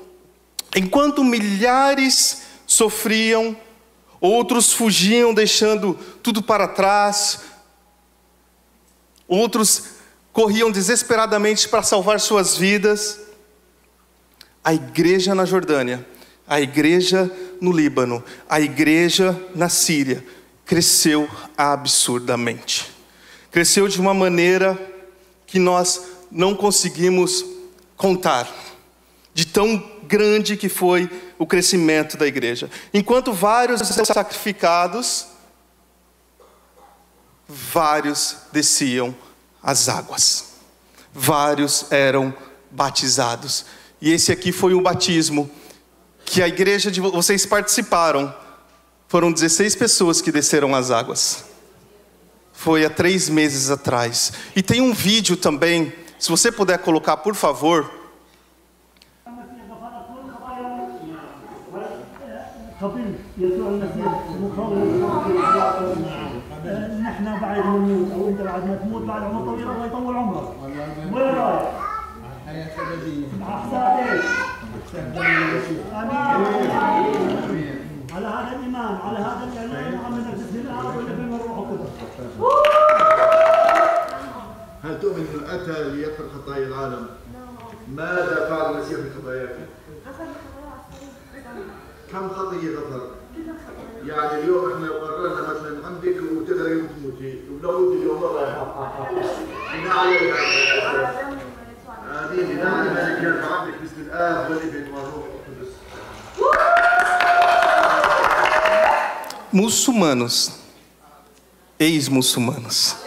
enquanto 0.74 1.22
milhares 1.22 2.42
sofriam, 2.66 3.56
outros 4.20 4.72
fugiam 4.72 5.34
deixando 5.34 5.94
tudo 6.22 6.42
para 6.42 6.68
trás, 6.68 7.40
outros 9.28 9.84
corriam 10.32 10.70
desesperadamente 10.70 11.68
para 11.68 11.82
salvar 11.82 12.20
suas 12.20 12.56
vidas, 12.56 13.20
a 14.62 14.72
igreja 14.72 15.34
na 15.34 15.44
Jordânia 15.44 16.06
a 16.46 16.60
igreja 16.60 17.30
no 17.60 17.72
Líbano, 17.72 18.22
a 18.48 18.60
igreja 18.60 19.38
na 19.54 19.68
Síria, 19.68 20.24
cresceu 20.64 21.28
absurdamente. 21.56 22.92
Cresceu 23.50 23.88
de 23.88 24.00
uma 24.00 24.12
maneira 24.12 24.78
que 25.46 25.58
nós 25.58 26.02
não 26.30 26.54
conseguimos 26.54 27.44
contar, 27.96 28.52
de 29.32 29.46
tão 29.46 29.82
grande 30.04 30.56
que 30.56 30.68
foi 30.68 31.10
o 31.38 31.46
crescimento 31.46 32.16
da 32.16 32.26
igreja. 32.26 32.70
Enquanto 32.92 33.32
vários 33.32 33.80
eram 33.90 34.04
sacrificados, 34.04 35.26
vários 37.48 38.36
desciam 38.52 39.14
as 39.62 39.88
águas, 39.88 40.54
vários 41.12 41.90
eram 41.90 42.34
batizados. 42.70 43.64
E 44.00 44.12
esse 44.12 44.30
aqui 44.30 44.52
foi 44.52 44.74
um 44.74 44.82
batismo 44.82 45.50
que 46.24 46.42
a 46.42 46.48
igreja 46.48 46.90
de 46.90 47.00
vocês 47.00 47.46
participaram. 47.46 48.34
Foram 49.08 49.32
16 49.32 49.76
pessoas 49.76 50.20
que 50.20 50.32
desceram 50.32 50.74
as 50.74 50.90
águas. 50.90 51.44
Foi 52.52 52.84
há 52.84 52.90
três 52.90 53.28
meses 53.28 53.70
atrás. 53.70 54.32
E 54.56 54.62
tem 54.62 54.80
um 54.80 54.92
vídeo 54.92 55.36
também, 55.36 55.92
se 56.23 56.29
você 56.29 56.51
puder 56.51 56.77
colocar, 56.79 57.17
por 57.17 57.35
favor. 57.35 57.89
على 78.15 78.27
هذا 78.27 78.55
الإيمان 78.55 78.95
على 79.05 79.19
هذا 79.19 79.49
الإعلان 79.53 79.95
محمد 79.95 80.33
بسم 80.33 80.55
الله 80.59 80.97
والنبي 80.97 81.35
الروح 81.35 81.57
القدس 81.57 82.62
هل 84.84 85.00
تؤمن 85.00 85.26
أنه 85.34 85.54
أتى 85.54 85.88
ليغفر 85.90 86.24
خطايا 86.34 86.66
العالم؟ 86.66 87.06
ماذا 87.94 88.46
فعل 88.48 88.74
المسيح 88.74 88.98
بخطاياك؟ 88.98 89.56
كم 92.12 92.28
خطية 92.28 92.70
غفر؟ 92.76 93.10
يعني 94.06 94.40
اليوم 94.40 94.72
إحنا 94.72 94.86
لو 94.86 94.92
قررنا 94.92 95.42
مثلا 95.42 95.86
عندك 95.86 96.16
وتقدر 96.32 96.68
يوم 96.70 96.86
تموتي 96.86 97.40
ولو 97.50 97.78
موت 97.80 97.96
اليوم 97.96 98.20
مرة 98.20 98.44
آمين. 102.10 102.56
نعلم 102.58 102.96
انك 102.96 103.22
يرفع 103.22 103.60
عندك 103.60 103.74
باسم 103.82 104.00
الآب 104.00 104.50
والابن 104.50 104.90
والروح 104.94 105.24
muçulmanos, 109.54 110.50
ex-muçulmanos, 111.78 113.03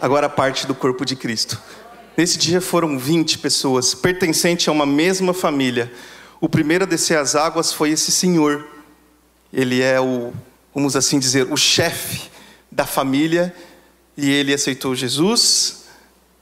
agora 0.00 0.28
parte 0.28 0.66
do 0.66 0.74
corpo 0.74 1.04
de 1.04 1.16
Cristo. 1.16 1.60
Nesse 2.16 2.38
dia 2.38 2.60
foram 2.60 2.98
20 2.98 3.38
pessoas, 3.38 3.94
pertencentes 3.94 4.68
a 4.68 4.72
uma 4.72 4.86
mesma 4.86 5.34
família. 5.34 5.92
O 6.40 6.48
primeiro 6.48 6.84
a 6.84 6.86
descer 6.86 7.18
as 7.18 7.34
águas 7.34 7.72
foi 7.72 7.90
esse 7.90 8.10
senhor. 8.10 8.66
Ele 9.52 9.82
é 9.82 10.00
o, 10.00 10.32
vamos 10.74 10.96
assim 10.96 11.18
dizer, 11.18 11.50
o 11.52 11.56
chefe 11.56 12.30
da 12.70 12.86
família, 12.86 13.54
e 14.16 14.30
ele 14.30 14.52
aceitou 14.52 14.94
Jesus, 14.94 15.84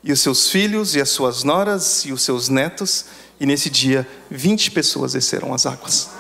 e 0.02 0.12
os 0.12 0.20
seus 0.20 0.49
filhos, 0.50 0.94
e 0.94 1.00
as 1.00 1.11
suas 1.11 1.42
noras, 1.42 2.04
e 2.04 2.12
os 2.12 2.23
seus 2.23 2.49
netos, 2.49 3.06
e 3.40 3.46
nesse 3.46 3.68
dia 3.68 4.06
20 4.30 4.70
pessoas 4.70 5.12
desceram 5.12 5.52
as 5.52 5.66
águas. 5.66 6.11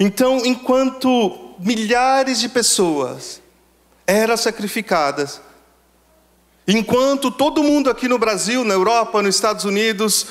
Então, 0.00 0.44
enquanto 0.44 1.54
milhares 1.58 2.40
de 2.40 2.48
pessoas 2.48 3.40
eram 4.06 4.36
sacrificadas. 4.36 5.40
Enquanto 6.66 7.30
todo 7.30 7.62
mundo 7.62 7.88
aqui 7.88 8.08
no 8.08 8.18
Brasil, 8.18 8.64
na 8.64 8.74
Europa, 8.74 9.22
nos 9.22 9.36
Estados 9.36 9.64
Unidos, 9.64 10.26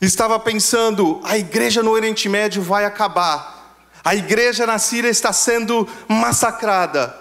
estava 0.00 0.38
pensando: 0.38 1.20
a 1.24 1.36
igreja 1.36 1.82
no 1.82 1.90
Oriente 1.90 2.28
Médio 2.28 2.62
vai 2.62 2.84
acabar, 2.84 3.76
a 4.04 4.14
igreja 4.14 4.66
na 4.66 4.78
Síria 4.78 5.08
está 5.08 5.32
sendo 5.32 5.88
massacrada. 6.08 7.14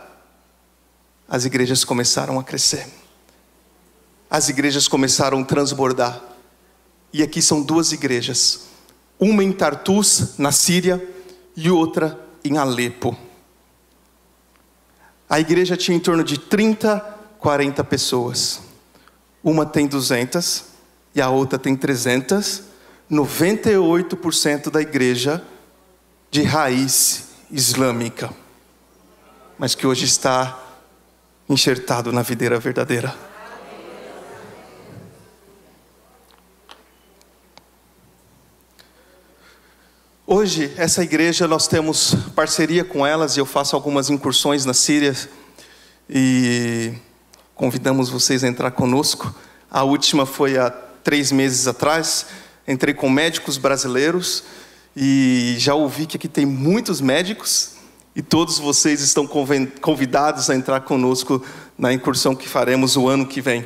As 1.27 1.43
igrejas 1.43 1.83
começaram 1.83 2.39
a 2.39 2.43
crescer, 2.43 2.87
as 4.29 4.47
igrejas 4.47 4.87
começaram 4.87 5.39
a 5.39 5.45
transbordar. 5.45 6.21
E 7.11 7.23
aqui 7.23 7.41
são 7.41 7.63
duas 7.63 7.93
igrejas, 7.93 8.65
uma 9.17 9.43
em 9.43 9.51
Tartus, 9.51 10.37
na 10.37 10.51
Síria, 10.51 11.03
e 11.55 11.71
outra 11.71 12.19
em 12.43 12.57
Alepo. 12.57 13.17
A 15.27 15.39
igreja 15.39 15.75
tinha 15.75 15.97
em 15.97 15.99
torno 15.99 16.23
de 16.23 16.37
30, 16.37 17.14
40 17.39 17.83
pessoas. 17.83 18.61
Uma 19.43 19.65
tem 19.65 19.87
200 19.87 20.65
e 21.13 21.21
a 21.21 21.29
outra 21.29 21.57
tem 21.59 21.75
300. 21.75 22.63
98% 23.11 24.71
da 24.71 24.81
igreja 24.81 25.43
de 26.31 26.41
raiz 26.43 27.29
islâmica, 27.51 28.31
mas 29.57 29.75
que 29.75 29.85
hoje 29.85 30.05
está 30.05 30.59
enxertado 31.47 32.11
na 32.11 32.23
videira 32.23 32.59
verdadeira. 32.59 33.15
Hoje, 40.27 40.73
essa 40.75 41.03
igreja, 41.03 41.47
nós 41.47 41.67
temos 41.67 42.15
parceria 42.35 42.83
com 42.83 43.05
elas 43.05 43.37
e 43.37 43.39
eu 43.39 43.45
faço 43.45 43.75
algumas 43.75 44.09
incursões 44.09 44.65
na 44.65 44.73
Síria 44.73 45.15
e 46.09 46.93
convidamos 47.55 48.09
vocês 48.09 48.43
a 48.43 48.47
entrar 48.47 48.71
conosco. 48.71 49.33
A 49.71 49.83
última 49.83 50.25
foi 50.25 50.57
há 50.57 50.69
três 50.69 51.31
meses 51.31 51.65
atrás. 51.67 52.27
Entrei 52.67 52.93
com 52.93 53.09
médicos 53.09 53.57
brasileiros 53.57 54.43
e 54.95 55.55
já 55.57 55.73
ouvi 55.73 56.05
que 56.05 56.17
aqui 56.17 56.27
tem 56.27 56.45
muitos 56.45 56.99
médicos 56.99 57.71
e 58.15 58.21
todos 58.21 58.59
vocês 58.59 59.01
estão 59.01 59.27
convidados 59.81 60.49
a 60.49 60.55
entrar 60.55 60.81
conosco 60.81 61.43
na 61.77 61.93
incursão 61.93 62.35
que 62.35 62.47
faremos 62.47 62.97
o 62.97 63.07
ano 63.07 63.25
que 63.25 63.41
vem. 63.41 63.65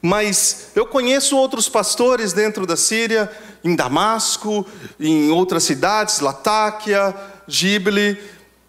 Mas 0.00 0.68
eu 0.76 0.86
conheço 0.86 1.36
outros 1.36 1.68
pastores 1.68 2.32
dentro 2.32 2.66
da 2.66 2.76
Síria, 2.76 3.30
em 3.64 3.74
Damasco, 3.74 4.64
em 5.00 5.30
outras 5.30 5.64
cidades, 5.64 6.20
Latáquia, 6.20 7.14
Gibli, 7.46 8.18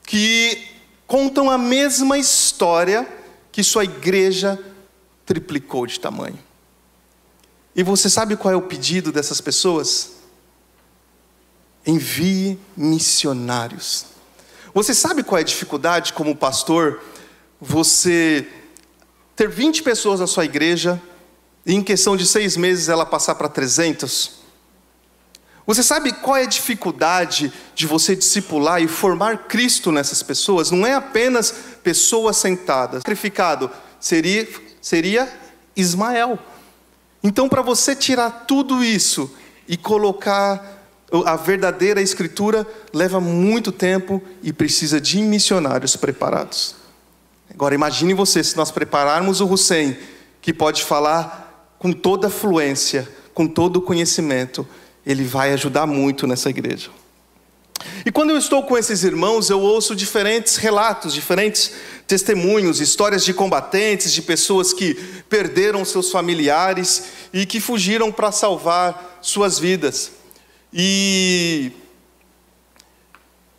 que 0.05 0.65
contam 1.05 1.50
a 1.50 1.58
mesma 1.58 2.17
história 2.17 3.18
que 3.51 3.63
sua 3.63 3.83
igreja 3.83 4.59
triplicou 5.25 5.85
de 5.85 5.99
tamanho. 5.99 6.39
E 7.75 7.83
você 7.83 8.09
sabe 8.09 8.35
qual 8.35 8.53
é 8.53 8.57
o 8.57 8.61
pedido 8.61 9.11
dessas 9.11 9.39
pessoas? 9.39 10.13
Envie 11.85 12.59
missionários. 12.75 14.05
Você 14.73 14.93
sabe 14.93 15.23
qual 15.23 15.37
é 15.37 15.41
a 15.41 15.45
dificuldade 15.45 16.13
como 16.13 16.35
pastor? 16.35 17.01
Você 17.59 18.47
ter 19.35 19.49
20 19.49 19.83
pessoas 19.83 20.19
na 20.19 20.27
sua 20.27 20.45
igreja 20.45 21.01
e 21.65 21.73
em 21.73 21.83
questão 21.83 22.17
de 22.17 22.25
seis 22.25 22.57
meses 22.57 22.89
ela 22.89 23.05
passar 23.05 23.35
para 23.35 23.47
300? 23.47 24.38
Você 25.69 25.83
sabe 25.83 26.11
qual 26.11 26.35
é 26.35 26.45
a 26.45 26.47
dificuldade 26.47 27.53
de 27.75 27.85
você 27.85 28.15
discipular 28.15 28.81
e 28.81 28.88
formar 28.88 29.45
Cristo 29.47 29.91
nessas 29.91 30.23
pessoas? 30.23 30.71
Não 30.71 30.83
é 30.83 30.95
apenas 30.95 31.53
pessoas 31.83 32.38
sentadas. 32.38 33.01
Sacrificado 33.01 33.69
seria, 33.99 34.47
seria 34.81 35.31
Ismael. 35.75 36.39
Então, 37.23 37.47
para 37.47 37.61
você 37.61 37.95
tirar 37.95 38.45
tudo 38.47 38.83
isso 38.83 39.31
e 39.67 39.77
colocar 39.77 40.88
a 41.23 41.35
verdadeira 41.35 42.01
escritura, 42.01 42.65
leva 42.91 43.21
muito 43.21 43.71
tempo 43.71 44.19
e 44.41 44.51
precisa 44.51 44.99
de 44.99 45.21
missionários 45.21 45.95
preparados. 45.95 46.77
Agora, 47.53 47.75
imagine 47.75 48.15
você 48.15 48.43
se 48.43 48.57
nós 48.57 48.71
prepararmos 48.71 49.39
o 49.39 49.45
Hussein, 49.45 49.95
que 50.41 50.51
pode 50.51 50.83
falar 50.83 51.75
com 51.77 51.91
toda 51.91 52.27
fluência, 52.27 53.07
com 53.35 53.45
todo 53.45 53.79
conhecimento, 53.79 54.67
ele 55.11 55.23
vai 55.23 55.51
ajudar 55.53 55.87
muito 55.87 56.27
nessa 56.27 56.49
igreja. 56.49 56.91
E 58.05 58.11
quando 58.11 58.29
eu 58.29 58.37
estou 58.37 58.61
com 58.63 58.77
esses 58.77 59.03
irmãos, 59.03 59.49
eu 59.49 59.59
ouço 59.59 59.95
diferentes 59.95 60.57
relatos, 60.57 61.13
diferentes 61.13 61.71
testemunhos, 62.05 62.79
histórias 62.79 63.25
de 63.25 63.34
combatentes, 63.34 64.12
de 64.12 64.21
pessoas 64.21 64.71
que 64.71 64.93
perderam 65.27 65.84
seus 65.84 66.12
familiares 66.12 67.05
e 67.34 67.45
que 67.45 67.60
fugiram 67.60 68.12
para 68.12 68.31
salvar 68.31 69.19
suas 69.21 69.57
vidas. 69.57 70.12
E 70.71 71.71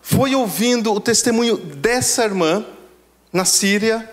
foi 0.01 0.35
ouvindo 0.35 0.92
o 0.92 1.01
testemunho 1.01 1.57
dessa 1.57 2.25
irmã 2.25 2.64
na 3.33 3.44
Síria, 3.44 4.09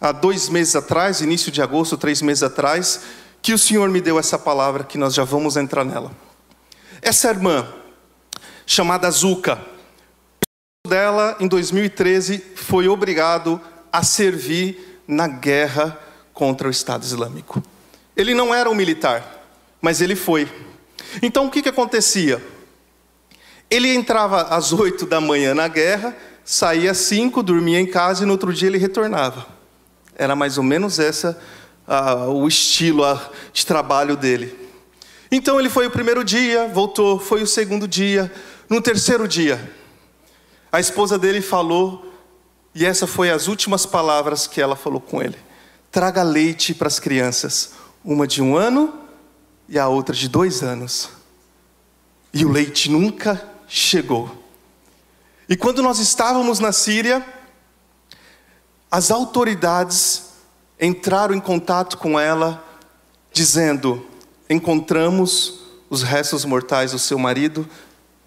há 0.00 0.12
dois 0.12 0.48
meses 0.48 0.74
atrás, 0.74 1.20
início 1.20 1.52
de 1.52 1.60
agosto, 1.60 1.98
três 1.98 2.22
meses 2.22 2.42
atrás, 2.42 3.00
que 3.42 3.52
o 3.52 3.58
Senhor 3.58 3.90
me 3.90 4.00
deu 4.00 4.18
essa 4.18 4.38
palavra 4.38 4.84
que 4.84 4.96
nós 4.96 5.12
já 5.12 5.24
vamos 5.24 5.56
entrar 5.56 5.84
nela. 5.84 6.12
Essa 7.02 7.30
irmã, 7.30 7.66
chamada 8.64 9.10
Zuka, 9.10 9.60
dela 10.86 11.36
em 11.40 11.48
2013 11.48 12.38
foi 12.54 12.86
obrigado 12.86 13.60
a 13.92 14.04
servir 14.04 15.02
na 15.08 15.26
guerra 15.26 15.98
contra 16.32 16.68
o 16.68 16.70
Estado 16.70 17.02
Islâmico. 17.02 17.60
Ele 18.16 18.34
não 18.34 18.54
era 18.54 18.70
um 18.70 18.74
militar, 18.74 19.44
mas 19.80 20.00
ele 20.00 20.14
foi. 20.14 20.48
Então 21.20 21.46
o 21.46 21.50
que, 21.50 21.60
que 21.60 21.70
acontecia? 21.70 22.40
Ele 23.68 23.92
entrava 23.92 24.42
às 24.42 24.72
oito 24.72 25.04
da 25.04 25.20
manhã 25.20 25.56
na 25.56 25.66
guerra, 25.66 26.16
saía 26.44 26.92
às 26.92 26.98
cinco, 26.98 27.42
dormia 27.42 27.80
em 27.80 27.86
casa 27.86 28.22
e 28.22 28.26
no 28.26 28.32
outro 28.32 28.52
dia 28.54 28.68
ele 28.68 28.78
retornava. 28.78 29.48
Era 30.14 30.36
mais 30.36 30.56
ou 30.56 30.62
menos 30.62 31.00
essa 31.00 31.36
uh, 31.88 32.30
o 32.30 32.46
estilo 32.46 33.02
uh, 33.02 33.20
de 33.52 33.66
trabalho 33.66 34.16
dele. 34.16 34.61
Então 35.34 35.58
ele 35.58 35.70
foi 35.70 35.86
o 35.86 35.90
primeiro 35.90 36.22
dia, 36.22 36.68
voltou, 36.68 37.18
foi 37.18 37.42
o 37.42 37.46
segundo 37.46 37.88
dia. 37.88 38.30
No 38.68 38.82
terceiro 38.82 39.26
dia, 39.26 39.72
a 40.70 40.78
esposa 40.78 41.18
dele 41.18 41.40
falou, 41.40 42.12
e 42.74 42.84
essa 42.84 43.06
foi 43.06 43.30
as 43.30 43.48
últimas 43.48 43.86
palavras 43.86 44.46
que 44.46 44.60
ela 44.60 44.76
falou 44.76 45.00
com 45.00 45.22
ele: 45.22 45.38
traga 45.90 46.22
leite 46.22 46.74
para 46.74 46.86
as 46.86 46.98
crianças, 46.98 47.72
uma 48.04 48.26
de 48.26 48.42
um 48.42 48.54
ano 48.54 48.92
e 49.66 49.78
a 49.78 49.88
outra 49.88 50.14
de 50.14 50.28
dois 50.28 50.62
anos. 50.62 51.08
E 52.30 52.44
o 52.44 52.50
leite 52.50 52.90
nunca 52.90 53.42
chegou. 53.66 54.30
E 55.48 55.56
quando 55.56 55.82
nós 55.82 55.98
estávamos 55.98 56.58
na 56.58 56.72
Síria, 56.72 57.24
as 58.90 59.10
autoridades 59.10 60.24
entraram 60.78 61.34
em 61.34 61.40
contato 61.40 61.96
com 61.96 62.20
ela, 62.20 62.62
dizendo: 63.32 64.11
encontramos 64.52 65.60
os 65.88 66.02
restos 66.02 66.44
mortais 66.44 66.92
do 66.92 66.98
seu 66.98 67.18
marido, 67.18 67.68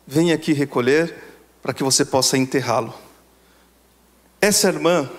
vem 0.06 0.32
aqui 0.32 0.54
recolher 0.54 1.16
para 1.62 1.74
que 1.74 1.84
você 1.84 2.06
possa 2.06 2.38
enterrá-lo. 2.38 2.94
Essa 4.40 4.68
irmã, 4.68 5.10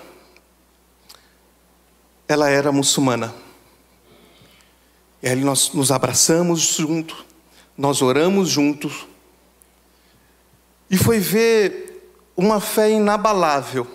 ela 2.28 2.48
era 2.48 2.70
muçulmana. 2.70 3.34
E 5.22 5.28
aí 5.28 5.42
nós 5.42 5.72
nos 5.72 5.90
abraçamos 5.90 6.60
junto, 6.60 7.24
nós 7.76 8.02
oramos 8.02 8.48
juntos, 8.48 9.06
e 10.88 10.96
foi 10.96 11.18
ver 11.18 12.12
uma 12.36 12.60
fé 12.60 12.90
inabalável, 12.90 13.86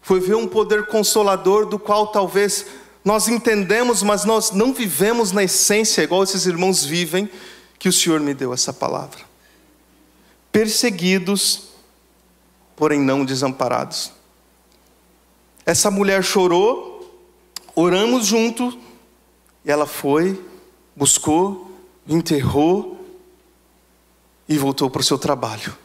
foi 0.00 0.18
ver 0.18 0.34
um 0.34 0.48
poder 0.48 0.86
consolador 0.86 1.66
do 1.66 1.78
qual 1.78 2.08
talvez 2.08 2.66
nós 3.04 3.28
entendemos, 3.28 4.02
mas 4.02 4.24
nós 4.24 4.50
não 4.50 4.72
vivemos 4.74 5.32
na 5.32 5.42
essência, 5.42 6.02
igual 6.02 6.22
esses 6.22 6.46
irmãos 6.46 6.84
vivem, 6.84 7.30
que 7.78 7.88
o 7.88 7.92
Senhor 7.92 8.20
me 8.20 8.34
deu 8.34 8.52
essa 8.52 8.72
palavra. 8.72 9.20
Perseguidos, 10.52 11.70
porém 12.76 13.00
não 13.00 13.24
desamparados. 13.24 14.12
Essa 15.64 15.90
mulher 15.90 16.22
chorou, 16.22 17.24
oramos 17.74 18.26
junto, 18.26 18.78
e 19.64 19.70
ela 19.70 19.86
foi, 19.86 20.42
buscou, 20.94 21.70
enterrou 22.06 23.00
e 24.48 24.58
voltou 24.58 24.90
para 24.90 25.00
o 25.00 25.04
seu 25.04 25.16
trabalho. 25.16 25.76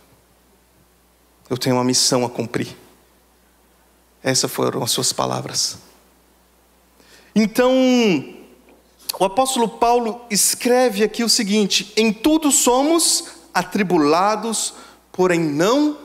Eu 1.49 1.58
tenho 1.58 1.75
uma 1.75 1.84
missão 1.84 2.25
a 2.25 2.30
cumprir. 2.30 2.75
Essas 4.23 4.51
foram 4.51 4.84
as 4.84 4.91
suas 4.91 5.13
palavras. 5.13 5.78
Então, 7.35 7.73
o 9.19 9.25
apóstolo 9.25 9.67
Paulo 9.67 10.21
escreve 10.31 11.03
aqui 11.03 11.23
o 11.23 11.29
seguinte: 11.29 11.91
em 11.97 12.13
tudo 12.13 12.49
somos 12.49 13.25
atribulados, 13.53 14.73
porém 15.11 15.39
não 15.39 15.97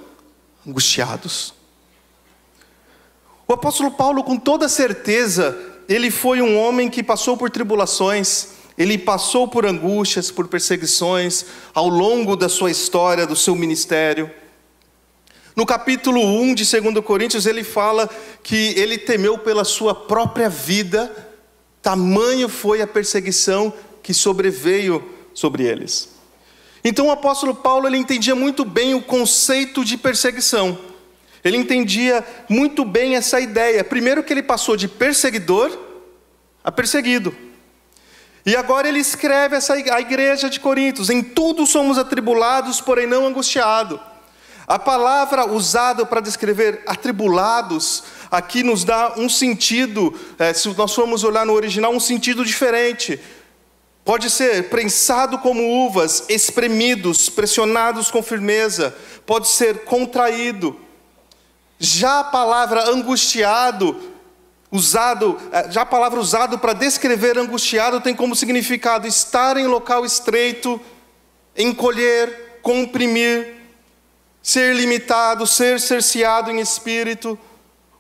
angustiados. 0.67 1.55
O 3.47 3.53
apóstolo 3.53 3.91
Paulo, 3.93 4.23
com 4.23 4.37
toda 4.37 4.69
certeza, 4.69 5.59
ele 5.89 6.11
foi 6.11 6.41
um 6.41 6.57
homem 6.59 6.89
que 6.89 7.03
passou 7.03 7.37
por 7.37 7.51
tribulações, 7.51 8.49
ele 8.79 8.97
passou 8.97 9.49
por 9.49 9.67
angústias, 9.67 10.31
por 10.31 10.47
perseguições 10.47 11.47
ao 11.75 11.89
longo 11.89 12.37
da 12.37 12.49
sua 12.49 12.71
história, 12.71 13.27
do 13.27 13.35
seu 13.35 13.57
ministério. 13.57 14.31
No 15.61 15.67
capítulo 15.67 16.23
1 16.23 16.55
de 16.55 16.81
2 16.81 17.05
Coríntios, 17.05 17.45
ele 17.45 17.63
fala 17.63 18.09
que 18.43 18.73
ele 18.79 18.97
temeu 18.97 19.37
pela 19.37 19.63
sua 19.63 19.95
própria 19.95 20.49
vida, 20.49 21.15
tamanho 21.83 22.49
foi 22.49 22.81
a 22.81 22.87
perseguição 22.87 23.71
que 24.03 24.15
sobreveio 24.15 25.07
sobre 25.35 25.65
eles. 25.65 26.17
Então 26.83 27.09
o 27.09 27.11
apóstolo 27.11 27.55
Paulo 27.55 27.87
ele 27.87 27.99
entendia 27.99 28.35
muito 28.35 28.65
bem 28.65 28.95
o 28.95 29.03
conceito 29.03 29.85
de 29.85 29.99
perseguição. 29.99 30.79
Ele 31.45 31.59
entendia 31.59 32.25
muito 32.49 32.83
bem 32.83 33.15
essa 33.15 33.39
ideia. 33.39 33.85
Primeiro 33.85 34.25
que 34.25 34.33
ele 34.33 34.43
passou 34.43 34.79
de 34.79 34.89
perseguidor 34.89 35.79
a 36.65 36.73
perseguido. 36.73 37.37
E 38.47 38.57
agora 38.57 38.89
ele 38.89 38.99
escreve 38.99 39.57
essa 39.57 39.75
a 39.75 40.01
igreja 40.01 40.49
de 40.49 40.59
Coríntios: 40.59 41.11
em 41.11 41.23
tudo 41.23 41.67
somos 41.67 41.99
atribulados, 41.99 42.81
porém 42.81 43.07
não 43.07 43.27
angustiados. 43.27 44.01
A 44.71 44.79
palavra 44.79 45.51
usada 45.51 46.07
para 46.07 46.21
descrever 46.21 46.85
atribulados 46.87 48.05
aqui 48.31 48.63
nos 48.63 48.85
dá 48.85 49.15
um 49.17 49.29
sentido, 49.29 50.15
é, 50.39 50.55
se 50.55 50.69
nós 50.77 50.95
formos 50.95 51.25
olhar 51.25 51.45
no 51.45 51.55
original, 51.55 51.93
um 51.93 51.99
sentido 51.99 52.45
diferente. 52.45 53.19
Pode 54.05 54.31
ser 54.31 54.69
prensado 54.69 55.39
como 55.39 55.61
uvas, 55.85 56.23
espremidos, 56.29 57.29
pressionados 57.29 58.13
com 58.13 58.23
firmeza, 58.23 58.95
pode 59.27 59.49
ser 59.49 59.83
contraído. 59.83 60.79
Já 61.77 62.21
a 62.21 62.25
palavra 62.25 62.91
angustiado, 62.91 64.01
usado, 64.71 65.37
é, 65.51 65.69
já 65.73 65.83
a 65.83 65.87
palavra 65.87 66.21
usada 66.21 66.57
para 66.57 66.75
descrever 66.75 67.37
angustiado 67.37 68.01
tem 68.01 68.15
como 68.15 68.37
significado 68.37 69.05
estar 69.05 69.57
em 69.57 69.67
local 69.67 70.07
estreito, 70.07 70.81
encolher, 71.57 72.61
comprimir, 72.63 73.59
ser 74.43 74.75
limitado, 74.75 75.47
ser 75.47 75.81
cerceado 75.81 76.51
em 76.51 76.61
espírito. 76.61 77.39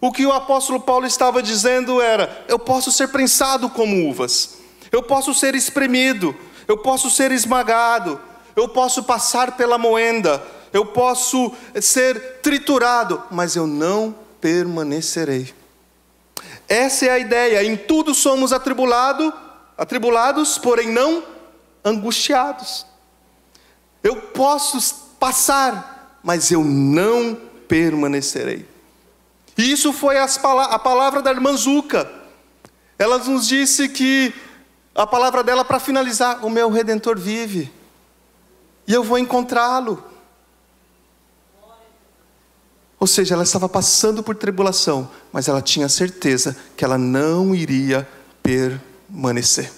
O 0.00 0.10
que 0.10 0.24
o 0.24 0.32
apóstolo 0.32 0.80
Paulo 0.80 1.06
estava 1.06 1.42
dizendo 1.42 2.00
era: 2.00 2.44
eu 2.48 2.58
posso 2.58 2.90
ser 2.90 3.08
prensado 3.08 3.68
como 3.68 4.08
uvas, 4.08 4.58
eu 4.90 5.02
posso 5.02 5.34
ser 5.34 5.54
espremido, 5.54 6.34
eu 6.66 6.78
posso 6.78 7.10
ser 7.10 7.32
esmagado, 7.32 8.20
eu 8.56 8.68
posso 8.68 9.02
passar 9.02 9.56
pela 9.56 9.78
moenda, 9.78 10.42
eu 10.72 10.86
posso 10.86 11.52
ser 11.80 12.40
triturado, 12.40 13.22
mas 13.30 13.56
eu 13.56 13.66
não 13.66 14.14
permanecerei. 14.40 15.52
Essa 16.68 17.06
é 17.06 17.10
a 17.10 17.18
ideia. 17.18 17.64
Em 17.64 17.76
tudo 17.76 18.14
somos 18.14 18.52
atribulado, 18.52 19.32
atribulados, 19.76 20.56
porém 20.56 20.88
não 20.88 21.24
angustiados. 21.84 22.86
Eu 24.02 24.16
posso 24.16 24.94
passar, 25.18 25.99
mas 26.22 26.50
eu 26.50 26.64
não 26.64 27.38
permanecerei. 27.68 28.68
E 29.56 29.72
isso 29.72 29.92
foi 29.92 30.16
a 30.18 30.78
palavra 30.78 31.20
da 31.20 31.30
irmã 31.30 31.56
Zuca. 31.56 32.10
Ela 32.98 33.18
nos 33.18 33.46
disse 33.46 33.88
que 33.88 34.32
a 34.94 35.06
palavra 35.06 35.42
dela 35.42 35.64
para 35.64 35.80
finalizar: 35.80 36.44
o 36.44 36.50
meu 36.50 36.70
redentor 36.70 37.18
vive, 37.18 37.72
e 38.86 38.92
eu 38.92 39.02
vou 39.02 39.18
encontrá-lo. 39.18 40.04
Ou 42.98 43.06
seja, 43.06 43.34
ela 43.34 43.44
estava 43.44 43.66
passando 43.66 44.22
por 44.22 44.34
tribulação, 44.34 45.10
mas 45.32 45.48
ela 45.48 45.62
tinha 45.62 45.88
certeza 45.88 46.54
que 46.76 46.84
ela 46.84 46.98
não 46.98 47.54
iria 47.54 48.06
permanecer. 48.42 49.72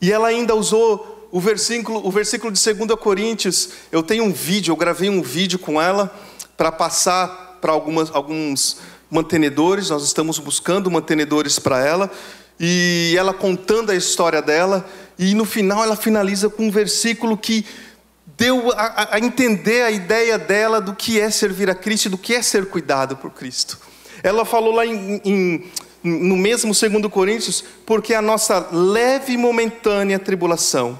E 0.00 0.12
ela 0.12 0.26
ainda 0.26 0.56
usou 0.56 1.13
o 1.34 1.40
versículo, 1.40 2.00
o 2.06 2.12
versículo 2.12 2.52
de 2.52 2.62
2 2.72 2.94
Coríntios. 2.94 3.70
Eu 3.90 4.04
tenho 4.04 4.22
um 4.22 4.32
vídeo, 4.32 4.70
eu 4.70 4.76
gravei 4.76 5.10
um 5.10 5.20
vídeo 5.20 5.58
com 5.58 5.82
ela 5.82 6.16
para 6.56 6.70
passar 6.70 7.58
para 7.60 7.72
alguns 7.72 8.76
mantenedores. 9.10 9.90
Nós 9.90 10.04
estamos 10.04 10.38
buscando 10.38 10.88
mantenedores 10.88 11.58
para 11.58 11.84
ela. 11.84 12.08
E 12.60 13.16
ela 13.18 13.34
contando 13.34 13.90
a 13.90 13.96
história 13.96 14.40
dela. 14.40 14.88
E 15.18 15.34
no 15.34 15.44
final 15.44 15.82
ela 15.82 15.96
finaliza 15.96 16.48
com 16.48 16.68
um 16.68 16.70
versículo 16.70 17.36
que 17.36 17.66
deu 18.36 18.70
a, 18.70 19.16
a, 19.16 19.18
entender 19.18 19.82
a 19.82 19.90
ideia 19.90 20.38
dela 20.38 20.80
do 20.80 20.94
que 20.94 21.18
é 21.18 21.28
servir 21.30 21.68
a 21.68 21.74
Cristo 21.74 22.10
do 22.10 22.16
que 22.16 22.32
é 22.32 22.42
ser 22.42 22.66
cuidado 22.66 23.16
por 23.16 23.32
Cristo. 23.32 23.80
Ela 24.22 24.44
falou 24.44 24.72
lá 24.72 24.86
em, 24.86 25.20
em, 25.24 25.64
no 26.04 26.36
mesmo 26.36 26.72
segundo 26.72 27.10
Coríntios, 27.10 27.64
porque 27.84 28.14
a 28.14 28.22
nossa 28.22 28.68
leve 28.70 29.32
e 29.32 29.36
momentânea 29.36 30.16
tribulação 30.16 30.96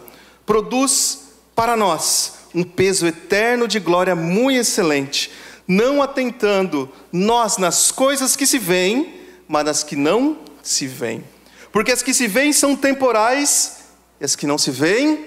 produz 0.47 1.21
para 1.55 1.77
nós 1.77 2.35
um 2.55 2.63
peso 2.63 3.07
eterno 3.07 3.67
de 3.67 3.81
glória 3.81 4.15
muito 4.15 4.61
excelente, 4.61 5.31
não 5.67 6.03
atentando 6.03 6.91
nós 7.11 7.57
nas 7.59 7.91
coisas 7.91 8.37
que 8.37 8.47
se 8.47 8.59
veem, 8.59 9.21
mas 9.49 9.65
nas 9.65 9.83
que 9.83 9.97
não 9.97 10.39
se 10.63 10.87
veem. 10.87 11.25
Porque 11.73 11.91
as 11.91 12.03
que 12.03 12.15
se 12.15 12.29
veem 12.29 12.53
são 12.53 12.77
temporais 12.77 13.79
e 14.21 14.25
as 14.25 14.37
que 14.37 14.47
não 14.47 14.57
se 14.57 14.71
veem 14.71 15.27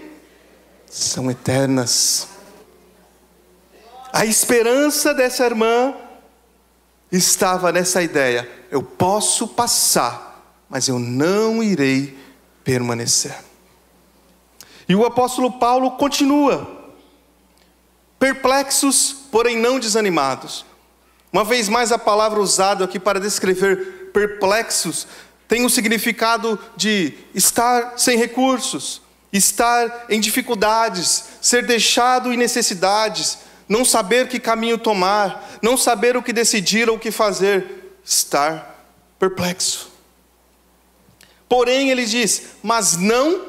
são 0.89 1.30
eternas. 1.30 2.27
A 4.13 4.25
esperança 4.25 5.13
dessa 5.13 5.45
irmã 5.45 5.93
estava 7.12 7.71
nessa 7.71 8.01
ideia: 8.01 8.49
eu 8.71 8.82
posso 8.82 9.47
passar, 9.47 10.63
mas 10.69 10.88
eu 10.88 10.97
não 10.97 11.62
irei 11.62 12.17
permanecer. 12.63 13.46
E 14.88 14.95
o 14.95 15.06
apóstolo 15.06 15.52
Paulo 15.52 15.91
continua, 15.91 16.67
perplexos, 18.17 19.15
porém 19.32 19.58
não 19.58 19.80
desanimados. 19.80 20.65
Uma 21.32 21.43
vez 21.43 21.67
mais, 21.67 21.91
a 21.91 22.00
palavra 22.00 22.39
usada 22.39 22.86
aqui 22.86 23.00
para 23.00 23.19
descrever 23.19 24.12
perplexos 24.13 25.08
tem 25.47 25.65
o 25.65 25.69
significado 25.69 26.60
de 26.76 27.13
estar 27.34 27.97
sem 27.97 28.17
recursos, 28.17 29.02
estar 29.32 30.06
em 30.10 30.19
dificuldades, 30.19 31.23
ser 31.41 31.65
deixado 31.65 32.34
em 32.34 32.38
necessidades, 32.38 33.39
não 33.67 33.84
saber 33.84 34.28
que 34.28 34.39
caminho 34.39 34.78
tomar, 34.78 35.58
não 35.62 35.78
saber 35.78 36.15
o 36.17 36.23
que 36.23 36.34
decidir 36.34 36.89
ou 36.89 36.95
o 36.95 37.00
que 37.00 37.12
fazer, 37.12 37.97
estar 38.04 38.76
perplexo. 39.19 39.91
Porém, 41.47 41.89
ele 41.89 42.06
diz, 42.06 42.43
mas 42.62 42.97
não 42.97 43.46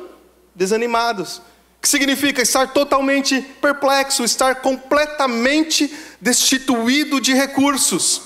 desanimados. 0.58 1.40
Que 1.80 1.88
significa 1.88 2.42
estar 2.42 2.72
totalmente 2.72 3.40
perplexo, 3.40 4.24
estar 4.24 4.56
completamente 4.56 5.96
destituído 6.20 7.20
de 7.20 7.32
recursos, 7.32 8.22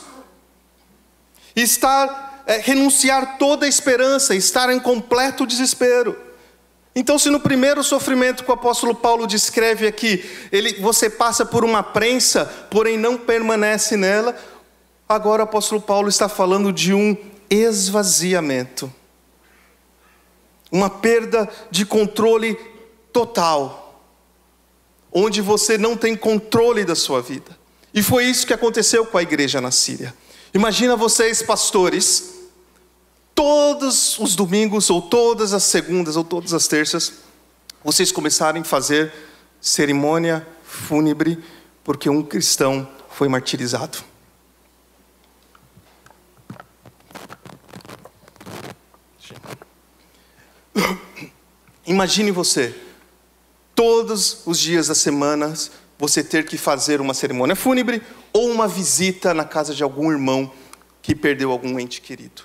estar 1.55 2.43
é, 2.47 2.57
renunciar 2.57 3.37
toda 3.39 3.67
a 3.67 3.69
esperança, 3.69 4.35
estar 4.35 4.71
em 4.71 4.81
completo 4.81 5.47
desespero. 5.47 6.17
Então, 6.95 7.19
se 7.19 7.31
no 7.31 7.41
primeiro 7.41 7.85
sofrimento 7.85 8.45
que 8.45 8.51
o 8.51 8.55
apóstolo 8.55 8.95
Paulo 8.95 9.27
descreve 9.27 9.87
aqui, 9.87 10.25
ele, 10.51 10.75
você 10.81 11.09
passa 11.09 11.45
por 11.45 11.65
uma 11.65 11.83
prensa, 11.83 12.45
porém 12.71 12.99
não 12.99 13.17
permanece 13.17 13.97
nela, 13.97 14.37
agora 15.09 15.43
o 15.43 15.45
apóstolo 15.45 15.81
Paulo 15.81 16.09
está 16.09 16.29
falando 16.29 16.73
de 16.73 16.93
um 16.93 17.17
esvaziamento, 17.49 18.93
uma 20.73 20.89
perda 20.89 21.49
de 21.71 21.85
controle 21.85 22.59
total, 23.13 24.03
onde 25.13 25.43
você 25.43 25.77
não 25.77 25.97
tem 25.97 26.17
controle 26.17 26.85
da 26.85 26.95
sua 26.95 27.21
vida. 27.21 27.57
E 27.93 28.03
foi 28.03 28.25
isso 28.25 28.47
que 28.47 28.55
aconteceu 28.55 29.05
com 29.05 29.19
a 29.19 29.23
igreja 29.23 29.61
na 29.61 29.71
Síria. 29.71 30.15
Imagina 30.55 30.97
vocês, 30.97 31.43
pastores, 31.43 32.33
todos 33.35 34.19
os 34.19 34.35
domingos, 34.35 34.89
ou 34.89 35.03
todas 35.03 35.53
as 35.53 35.65
segundas, 35.65 36.17
ou 36.17 36.25
todas 36.25 36.55
as 36.55 36.67
terças, 36.67 37.13
vocês 37.85 38.11
começarem 38.11 38.63
a 38.63 38.65
fazer 38.65 39.13
cerimônia 39.61 40.47
fúnebre 40.65 41.39
porque 41.85 42.09
um 42.09 42.23
cristão 42.23 42.89
foi 43.11 43.29
martirizado. 43.29 43.99
Imagine 51.87 52.31
você, 52.31 52.75
todos 53.75 54.43
os 54.47 54.59
dias 54.59 54.89
da 54.89 54.95
semana, 54.95 55.53
você 55.99 56.23
ter 56.23 56.45
que 56.45 56.57
fazer 56.57 57.01
uma 57.01 57.15
cerimônia 57.15 57.57
fúnebre 57.57 58.03
ou 58.33 58.51
uma 58.51 58.67
visita 58.67 59.33
na 59.35 59.45
casa 59.45 59.75
de 59.75 59.83
algum 59.83 60.11
irmão 60.11 60.51
que 61.01 61.15
perdeu 61.15 61.51
algum 61.51 61.79
ente 61.79 62.01
querido. 62.01 62.43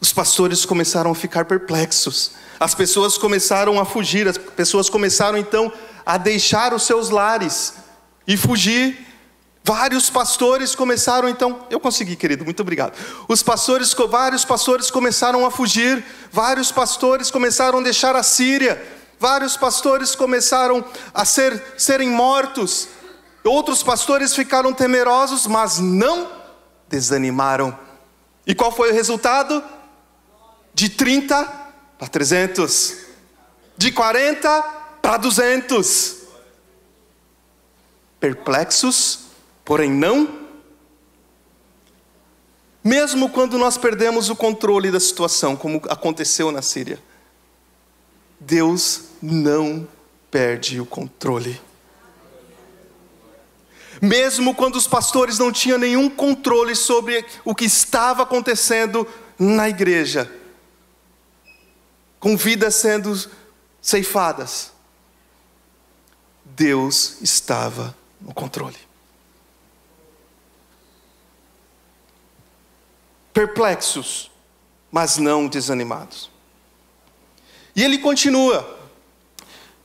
Os 0.00 0.12
pastores 0.12 0.64
começaram 0.64 1.10
a 1.10 1.14
ficar 1.14 1.44
perplexos, 1.44 2.32
as 2.58 2.74
pessoas 2.74 3.18
começaram 3.18 3.80
a 3.80 3.84
fugir, 3.84 4.28
as 4.28 4.38
pessoas 4.38 4.88
começaram 4.88 5.36
então 5.36 5.72
a 6.06 6.16
deixar 6.16 6.72
os 6.72 6.84
seus 6.84 7.10
lares 7.10 7.74
e 8.26 8.36
fugir. 8.36 9.07
Vários 9.68 10.08
pastores 10.08 10.74
começaram 10.74 11.28
então, 11.28 11.66
eu 11.68 11.78
consegui, 11.78 12.16
querido, 12.16 12.42
muito 12.42 12.60
obrigado. 12.60 12.96
Os 13.28 13.42
pastores, 13.42 13.92
vários 14.08 14.42
pastores 14.42 14.90
começaram 14.90 15.44
a 15.44 15.50
fugir, 15.50 16.02
vários 16.32 16.72
pastores 16.72 17.30
começaram 17.30 17.78
a 17.78 17.82
deixar 17.82 18.16
a 18.16 18.22
Síria, 18.22 18.82
vários 19.20 19.58
pastores 19.58 20.14
começaram 20.14 20.82
a 21.12 21.22
ser, 21.26 21.62
serem 21.76 22.08
mortos. 22.08 22.88
Outros 23.44 23.82
pastores 23.82 24.34
ficaram 24.34 24.72
temerosos, 24.72 25.46
mas 25.46 25.78
não 25.78 26.30
desanimaram. 26.88 27.78
E 28.46 28.54
qual 28.54 28.72
foi 28.72 28.90
o 28.90 28.94
resultado? 28.94 29.62
de 30.78 30.88
30 30.90 31.44
para 31.98 32.06
300, 32.06 32.98
de 33.76 33.90
40 33.90 34.62
para 35.02 35.16
200. 35.16 36.18
Perplexos, 38.20 39.27
porém 39.68 39.90
não. 39.90 40.46
Mesmo 42.82 43.28
quando 43.28 43.58
nós 43.58 43.76
perdemos 43.76 44.30
o 44.30 44.34
controle 44.34 44.90
da 44.90 44.98
situação, 44.98 45.54
como 45.54 45.82
aconteceu 45.90 46.50
na 46.50 46.62
Síria, 46.62 46.98
Deus 48.40 49.08
não 49.20 49.86
perde 50.30 50.80
o 50.80 50.86
controle. 50.86 51.60
Mesmo 54.00 54.54
quando 54.54 54.76
os 54.76 54.86
pastores 54.86 55.38
não 55.38 55.52
tinham 55.52 55.76
nenhum 55.76 56.08
controle 56.08 56.74
sobre 56.74 57.22
o 57.44 57.54
que 57.54 57.66
estava 57.66 58.22
acontecendo 58.22 59.06
na 59.38 59.68
igreja, 59.68 60.32
com 62.18 62.38
vidas 62.38 62.74
sendo 62.74 63.14
ceifadas, 63.82 64.72
Deus 66.42 67.20
estava 67.20 67.94
no 68.18 68.32
controle. 68.32 68.87
Perplexos, 73.38 74.32
mas 74.90 75.16
não 75.16 75.46
desanimados. 75.46 76.28
E 77.76 77.84
ele 77.84 77.98
continua: 77.98 78.68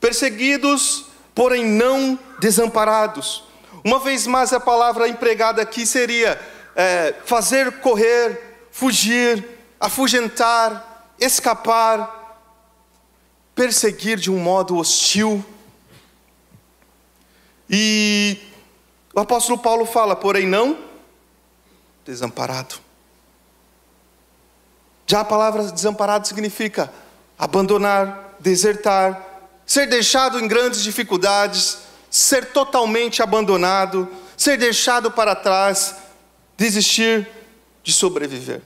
perseguidos, 0.00 1.04
porém 1.32 1.64
não 1.64 2.18
desamparados. 2.40 3.44
Uma 3.84 4.00
vez 4.00 4.26
mais, 4.26 4.52
a 4.52 4.58
palavra 4.58 5.06
empregada 5.06 5.62
aqui 5.62 5.86
seria 5.86 6.36
é, 6.74 7.14
fazer 7.24 7.78
correr, 7.78 8.66
fugir, 8.72 9.48
afugentar, 9.78 11.14
escapar, 11.20 12.42
perseguir 13.54 14.18
de 14.18 14.32
um 14.32 14.38
modo 14.40 14.76
hostil. 14.78 15.44
E 17.70 18.36
o 19.14 19.20
apóstolo 19.20 19.58
Paulo 19.58 19.86
fala, 19.86 20.16
porém 20.16 20.44
não 20.44 20.76
desamparado. 22.04 22.83
Já 25.06 25.20
a 25.20 25.24
palavra 25.24 25.70
desamparado 25.70 26.26
significa 26.26 26.92
abandonar, 27.38 28.36
desertar, 28.40 29.50
ser 29.66 29.86
deixado 29.86 30.38
em 30.38 30.48
grandes 30.48 30.82
dificuldades, 30.82 31.78
ser 32.10 32.52
totalmente 32.52 33.22
abandonado, 33.22 34.08
ser 34.36 34.56
deixado 34.56 35.10
para 35.10 35.34
trás, 35.34 35.96
desistir 36.56 37.28
de 37.82 37.92
sobreviver. 37.92 38.62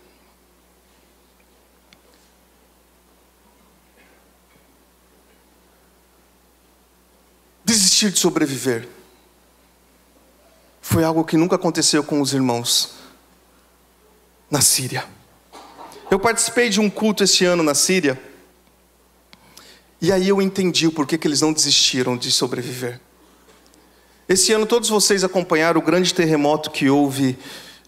Desistir 7.65 8.11
de 8.11 8.19
sobreviver 8.19 8.89
foi 10.81 11.05
algo 11.05 11.23
que 11.23 11.37
nunca 11.37 11.57
aconteceu 11.57 12.03
com 12.03 12.23
os 12.23 12.33
irmãos 12.33 12.95
na 14.51 14.63
Síria. 14.63 15.18
Eu 16.11 16.19
participei 16.19 16.71
de 16.71 16.81
um 16.81 16.89
culto 16.89 17.23
esse 17.23 17.45
ano 17.45 17.63
na 17.63 17.75
Síria, 17.75 18.19
e 20.01 20.11
aí 20.11 20.29
eu 20.29 20.41
entendi 20.41 20.87
o 20.87 20.93
porquê 20.93 21.19
que 21.19 21.29
eles 21.29 21.43
não 21.43 21.53
desistiram 21.53 22.17
de 22.17 22.33
sobreviver. 22.33 22.99
Esse 24.27 24.53
ano 24.53 24.65
todos 24.65 24.89
vocês 24.89 25.23
acompanharam 25.23 25.81
o 25.81 25.85
grande 25.85 26.15
terremoto 26.15 26.71
que 26.71 26.89
houve 26.89 27.39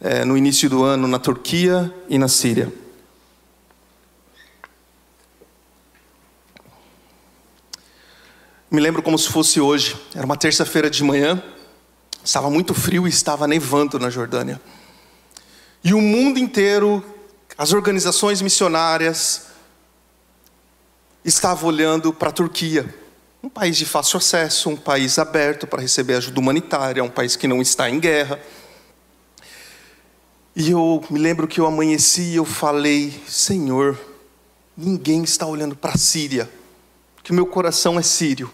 é, 0.01 0.25
no 0.25 0.37
início 0.37 0.69
do 0.69 0.83
ano 0.83 1.09
na 1.09 1.19
Turquia 1.19 1.95
e 2.09 2.19
na 2.19 2.29
Síria. 2.29 2.71
Me 8.71 8.81
lembro 8.81 9.03
como 9.03 9.19
se 9.19 9.29
fosse 9.29 9.61
hoje. 9.61 9.97
Era 10.15 10.25
uma 10.25 10.37
terça-feira 10.37 10.91
de 10.91 11.03
manhã. 11.03 11.43
Estava 12.23 12.51
muito 12.51 12.75
frio 12.75 13.07
e 13.07 13.11
estava 13.11 13.47
nevando 13.47 13.99
na 13.99 14.11
Jordânia. 14.11 14.61
E 15.83 15.95
o 15.95 16.01
mundo 16.01 16.39
inteiro 16.39 17.05
as 17.61 17.75
organizações 17.75 18.41
missionárias 18.41 19.49
estavam 21.23 21.69
olhando 21.69 22.11
para 22.11 22.31
a 22.31 22.33
Turquia, 22.33 22.95
um 23.43 23.51
país 23.51 23.77
de 23.77 23.85
fácil 23.85 24.17
acesso, 24.17 24.71
um 24.71 24.77
país 24.79 25.19
aberto 25.19 25.67
para 25.67 25.83
receber 25.83 26.15
ajuda 26.15 26.41
humanitária, 26.41 27.05
um 27.05 27.11
país 27.11 27.37
que 27.37 27.47
não 27.47 27.61
está 27.61 27.91
em 27.91 28.01
guerra. 28.01 28.41
E 30.57 30.71
eu 30.71 31.05
me 31.11 31.19
lembro 31.19 31.47
que 31.47 31.61
eu 31.61 31.67
amanheci 31.67 32.31
e 32.31 32.37
eu 32.37 32.47
falei: 32.47 33.23
Senhor, 33.29 34.01
ninguém 34.75 35.23
está 35.23 35.45
olhando 35.45 35.77
para 35.77 35.93
a 35.93 35.99
Síria, 35.99 36.51
que 37.23 37.31
meu 37.31 37.45
coração 37.45 37.99
é 37.99 38.03
sírio. 38.03 38.51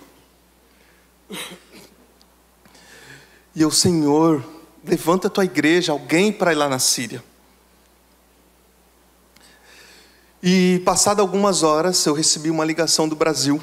E 3.54 3.62
eu, 3.62 3.70
Senhor, 3.70 4.44
levanta 4.84 5.28
a 5.28 5.30
tua 5.30 5.44
igreja, 5.44 5.92
alguém 5.92 6.32
para 6.32 6.50
ir 6.50 6.56
lá 6.56 6.68
na 6.68 6.80
Síria. 6.80 7.22
E 10.42 10.82
passado 10.84 11.20
algumas 11.20 11.62
horas, 11.62 12.04
eu 12.04 12.12
recebi 12.12 12.50
uma 12.50 12.64
ligação 12.64 13.08
do 13.08 13.16
Brasil. 13.16 13.60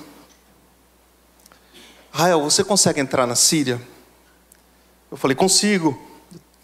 Rael, 2.11 2.41
você 2.41 2.63
consegue 2.63 2.99
entrar 2.99 3.27
na 3.27 3.35
Síria? 3.35 3.81
Eu 5.11 5.17
falei, 5.17 5.35
consigo. 5.35 5.99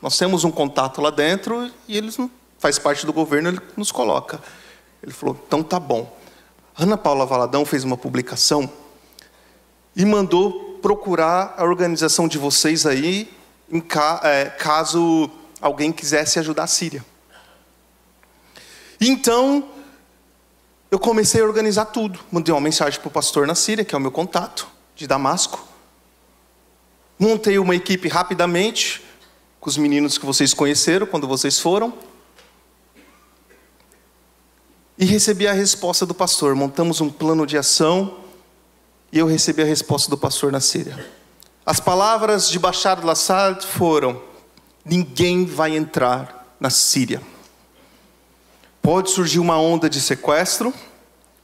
Nós 0.01 0.17
temos 0.17 0.43
um 0.43 0.51
contato 0.51 1.01
lá 1.01 1.09
dentro 1.09 1.71
e 1.87 1.95
eles 1.95 2.17
faz 2.57 2.79
parte 2.79 3.05
do 3.05 3.13
governo, 3.13 3.49
ele 3.49 3.61
nos 3.77 3.91
coloca. 3.91 4.41
Ele 5.01 5.11
falou, 5.11 5.39
então 5.47 5.61
tá 5.61 5.79
bom. 5.79 6.17
Ana 6.77 6.97
Paula 6.97 7.25
Valadão 7.25 7.65
fez 7.65 7.83
uma 7.83 7.97
publicação 7.97 8.69
e 9.95 10.05
mandou 10.05 10.79
procurar 10.81 11.55
a 11.57 11.63
organização 11.63 12.27
de 12.27 12.37
vocês 12.37 12.85
aí, 12.85 13.31
ca 13.87 14.21
é, 14.23 14.45
caso 14.45 15.29
alguém 15.61 15.91
quisesse 15.91 16.39
ajudar 16.39 16.63
a 16.63 16.67
Síria. 16.67 17.05
Então, 18.99 19.69
eu 20.91 20.97
comecei 20.97 21.41
a 21.41 21.45
organizar 21.45 21.85
tudo. 21.85 22.19
Mandei 22.31 22.53
uma 22.53 22.61
mensagem 22.61 22.99
para 22.99 23.07
o 23.07 23.11
pastor 23.11 23.45
na 23.45 23.55
Síria, 23.55 23.85
que 23.85 23.93
é 23.93 23.97
o 23.97 24.01
meu 24.01 24.11
contato, 24.11 24.67
de 24.95 25.05
Damasco. 25.05 25.67
Montei 27.17 27.59
uma 27.59 27.75
equipe 27.75 28.07
rapidamente, 28.07 29.03
com 29.59 29.69
os 29.69 29.77
meninos 29.77 30.17
que 30.17 30.25
vocês 30.25 30.53
conheceram 30.53 31.05
quando 31.05 31.27
vocês 31.27 31.59
foram. 31.59 31.93
E 34.97 35.05
recebi 35.05 35.47
a 35.47 35.53
resposta 35.53 36.05
do 36.05 36.13
pastor. 36.13 36.55
Montamos 36.55 37.01
um 37.01 37.09
plano 37.09 37.45
de 37.45 37.57
ação 37.57 38.17
e 39.11 39.19
eu 39.19 39.27
recebi 39.27 39.61
a 39.61 39.65
resposta 39.65 40.09
do 40.09 40.17
pastor 40.17 40.51
na 40.51 40.59
Síria. 40.59 41.07
As 41.65 41.79
palavras 41.79 42.49
de 42.49 42.57
Bashar 42.57 42.99
al-Assad 42.99 43.63
foram: 43.65 44.21
ninguém 44.83 45.45
vai 45.45 45.77
entrar 45.77 46.55
na 46.59 46.69
Síria. 46.69 47.21
Pode 48.91 49.11
surgir 49.11 49.37
uma 49.37 49.55
onda 49.55 49.87
de 49.87 50.01
sequestro. 50.01 50.73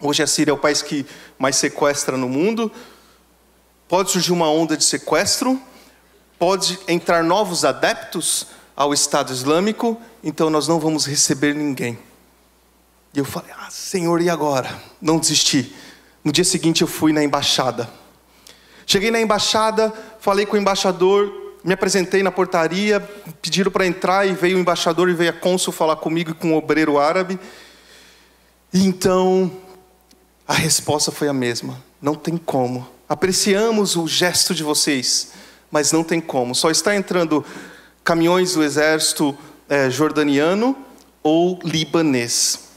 Hoje 0.01 0.23
a 0.23 0.25
Síria 0.25 0.49
é 0.49 0.53
o 0.55 0.57
país 0.57 0.81
que 0.81 1.05
mais 1.37 1.55
sequestra 1.55 2.17
no 2.17 2.27
mundo. 2.27 2.71
Pode 3.87 4.09
surgir 4.09 4.31
uma 4.31 4.49
onda 4.49 4.75
de 4.75 4.83
sequestro. 4.83 5.61
Pode 6.39 6.79
entrar 6.87 7.23
novos 7.23 7.63
adeptos 7.63 8.47
ao 8.75 8.95
Estado 8.95 9.31
Islâmico. 9.31 9.95
Então 10.23 10.49
nós 10.49 10.67
não 10.67 10.79
vamos 10.79 11.05
receber 11.05 11.53
ninguém. 11.53 11.99
E 13.13 13.19
eu 13.19 13.25
falei: 13.25 13.51
Ah, 13.59 13.69
Senhor, 13.69 14.19
e 14.21 14.27
agora? 14.27 14.81
Não 14.99 15.19
desisti. 15.19 15.71
No 16.23 16.31
dia 16.31 16.43
seguinte 16.43 16.81
eu 16.81 16.87
fui 16.87 17.13
na 17.13 17.23
embaixada. 17.23 17.87
Cheguei 18.87 19.11
na 19.11 19.21
embaixada, 19.21 19.93
falei 20.19 20.47
com 20.47 20.55
o 20.55 20.59
embaixador, 20.59 21.31
me 21.65 21.73
apresentei 21.73 22.21
na 22.21 22.31
portaria, 22.31 22.99
pediram 23.41 23.71
para 23.71 23.87
entrar 23.87 24.27
e 24.27 24.33
veio 24.33 24.55
o 24.55 24.59
embaixador 24.59 25.09
e 25.09 25.15
veio 25.15 25.31
a 25.31 25.33
cônsul 25.33 25.73
falar 25.73 25.95
comigo 25.95 26.29
e 26.29 26.33
com 26.35 26.53
o 26.53 26.57
obreiro 26.57 26.99
árabe. 26.99 27.39
E 28.71 28.85
então 28.85 29.51
a 30.47 30.53
resposta 30.53 31.11
foi 31.11 31.27
a 31.27 31.33
mesma: 31.33 31.83
não 31.99 32.13
tem 32.13 32.37
como. 32.37 32.87
Apreciamos 33.09 33.95
o 33.95 34.07
gesto 34.07 34.53
de 34.53 34.61
vocês, 34.61 35.31
mas 35.71 35.91
não 35.91 36.03
tem 36.03 36.21
como. 36.21 36.53
Só 36.53 36.69
está 36.69 36.95
entrando 36.95 37.43
caminhões 38.03 38.53
do 38.53 38.63
exército 38.63 39.35
é, 39.67 39.89
jordaniano 39.89 40.77
ou 41.23 41.59
libanês. 41.63 42.69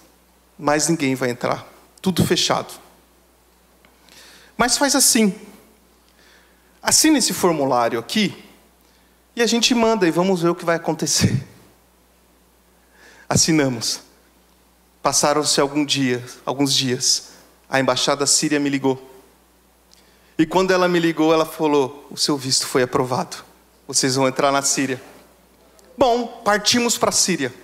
Mas 0.59 0.89
ninguém 0.89 1.15
vai 1.15 1.29
entrar. 1.29 1.69
Tudo 2.01 2.25
fechado. 2.25 2.73
Mas 4.57 4.79
faz 4.79 4.95
assim. 4.95 5.35
Assina 6.83 7.19
esse 7.19 7.35
formulário 7.35 7.99
aqui 7.99 8.48
e 9.39 9.43
a 9.43 9.47
gente 9.47 9.73
manda 9.73 10.05
e 10.05 10.11
vamos 10.11 10.43
ver 10.43 10.49
o 10.49 10.55
que 10.55 10.65
vai 10.65 10.75
acontecer. 10.75 11.47
Assinamos. 13.29 14.01
Passaram-se 15.01 15.61
algum 15.61 15.85
dia, 15.85 16.25
alguns 16.45 16.75
dias. 16.75 17.29
A 17.71 17.79
embaixada 17.79 18.27
síria 18.27 18.59
me 18.59 18.69
ligou. 18.69 19.01
E 20.37 20.45
quando 20.45 20.73
ela 20.73 20.89
me 20.89 20.99
ligou, 20.99 21.33
ela 21.33 21.47
falou: 21.47 22.09
"O 22.11 22.17
seu 22.17 22.37
visto 22.37 22.67
foi 22.67 22.83
aprovado. 22.83 23.37
Vocês 23.87 24.17
vão 24.17 24.27
entrar 24.27 24.51
na 24.51 24.61
Síria." 24.61 25.01
Bom, 25.97 26.43
partimos 26.45 26.99
para 26.99 27.11
a 27.11 27.13
Síria. 27.13 27.55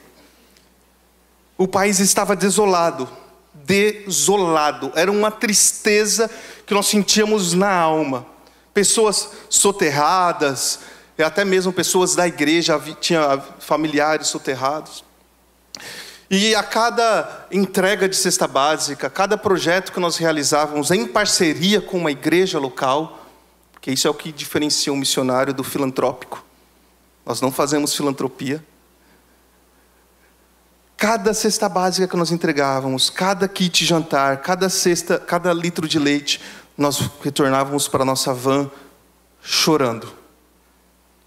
O 1.59 1.67
país 1.67 1.99
estava 1.99 2.37
desolado. 2.37 3.09
desolado, 3.53 4.93
era 4.95 5.11
uma 5.11 5.31
tristeza 5.31 6.31
que 6.67 6.75
nós 6.75 6.87
sentíamos 6.87 7.53
na 7.53 7.73
alma. 7.73 8.27
Pessoas 8.73 9.31
soterradas, 9.49 10.81
e 11.17 11.23
até 11.23 11.45
mesmo 11.45 11.73
pessoas 11.73 12.15
da 12.15 12.27
igreja, 12.27 12.81
tinha 13.01 13.39
familiares 13.61 14.29
soterrados. 14.29 15.05
E 16.31 16.55
a 16.55 16.63
cada 16.63 17.47
entrega 17.53 18.09
de 18.09 18.17
cesta 18.17 18.49
básica, 18.49 19.09
cada 19.09 19.37
projeto 19.37 19.93
que 19.93 20.01
nós 20.01 20.17
realizávamos 20.17 20.91
em 20.91 21.07
parceria 21.07 21.81
com 21.81 21.99
uma 21.99 22.11
igreja 22.11 22.59
local, 22.59 23.27
que 23.81 23.93
isso 23.93 24.09
é 24.09 24.11
o 24.11 24.15
que 24.15 24.33
diferencia 24.33 24.93
um 24.93 24.97
missionário 24.97 25.55
do 25.55 25.63
filantrópico. 25.63 26.45
Nós 27.25 27.41
não 27.41 27.53
fazemos 27.53 27.95
filantropia. 27.95 28.65
Cada 30.97 31.35
cesta 31.35 31.69
básica 31.69 32.09
que 32.09 32.17
nós 32.17 32.31
entregávamos, 32.31 33.11
cada 33.11 33.47
kit 33.47 33.85
jantar, 33.85 34.39
cada 34.39 34.69
cesta, 34.69 35.19
cada 35.19 35.53
litro 35.53 35.87
de 35.87 35.99
leite, 35.99 36.41
nós 36.77 37.11
retornávamos 37.23 37.87
para 37.87 38.03
a 38.03 38.07
nossa 38.07 38.33
van 38.33 38.71
chorando. 39.43 40.24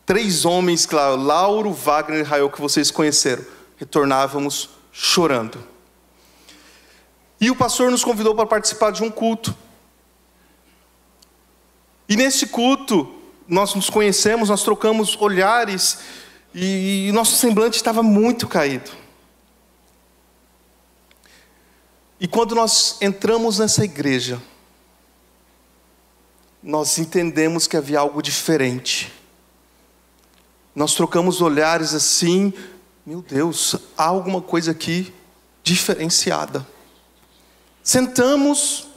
Três 0.07 0.45
homens, 0.45 0.85
claro, 0.85 1.17
Lauro, 1.17 1.73
Wagner 1.73 2.21
e 2.21 2.23
Rael, 2.23 2.49
que 2.49 2.61
vocês 2.61 2.89
conheceram, 2.89 3.45
retornávamos 3.75 4.69
chorando. 4.89 5.61
E 7.41 7.51
o 7.51 7.55
pastor 7.57 7.91
nos 7.91 8.05
convidou 8.05 8.33
para 8.33 8.45
participar 8.45 8.91
de 8.91 9.03
um 9.03 9.11
culto. 9.11 9.53
E 12.07 12.15
nesse 12.15 12.47
culto, 12.47 13.19
nós 13.49 13.75
nos 13.75 13.89
conhecemos, 13.89 14.47
nós 14.47 14.63
trocamos 14.63 15.17
olhares, 15.19 15.99
e 16.55 17.11
nosso 17.13 17.35
semblante 17.35 17.75
estava 17.75 18.01
muito 18.01 18.47
caído. 18.47 18.91
E 22.17 22.29
quando 22.29 22.55
nós 22.55 22.97
entramos 23.01 23.59
nessa 23.59 23.83
igreja, 23.83 24.41
nós 26.63 26.97
entendemos 26.97 27.67
que 27.67 27.75
havia 27.75 27.99
algo 27.99 28.21
diferente. 28.21 29.16
Nós 30.77 30.93
trocamos 30.93 31.41
olhares 31.41 31.95
assim, 31.95 32.53
meu 33.03 33.23
Deus, 33.23 33.75
há 33.97 34.03
alguma 34.03 34.39
coisa 34.39 34.69
aqui 34.69 35.11
diferenciada. 35.63 36.63
Sentamos 37.81 38.87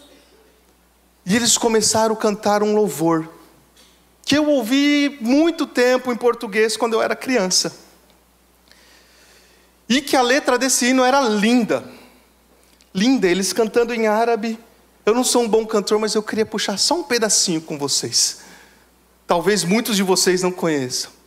e 1.25 1.35
eles 1.35 1.57
começaram 1.57 2.14
a 2.14 2.19
cantar 2.19 2.62
um 2.62 2.75
louvor 2.75 3.27
que 4.27 4.37
eu 4.37 4.47
ouvi 4.47 5.16
muito 5.23 5.66
tempo 5.66 6.12
em 6.12 6.16
português 6.16 6.77
quando 6.77 6.93
eu 6.93 7.01
era 7.01 7.16
criança. 7.16 7.75
E 9.88 10.03
que 10.03 10.14
a 10.14 10.21
letra 10.21 10.59
desse 10.59 10.90
hino 10.90 11.03
era 11.03 11.23
linda 11.23 11.99
linda, 12.95 13.27
eles 13.27 13.55
cantando 13.55 13.95
em 13.95 14.07
árabe. 14.07 14.59
Eu 15.07 15.14
não 15.14 15.25
sou 15.25 15.43
um 15.43 15.49
bom 15.49 15.64
cantor, 15.64 15.99
mas 15.99 16.14
eu 16.14 16.23
queria 16.23 16.45
puxar 16.45 16.77
só 16.77 16.97
um 16.97 17.03
pedacinho 17.03 17.62
com 17.62 17.79
vocês. 17.79 18.40
Talvez 19.27 19.64
muitos 19.64 19.97
de 19.97 20.03
vocês 20.03 20.43
não 20.43 20.53
conheçam. 20.53 21.20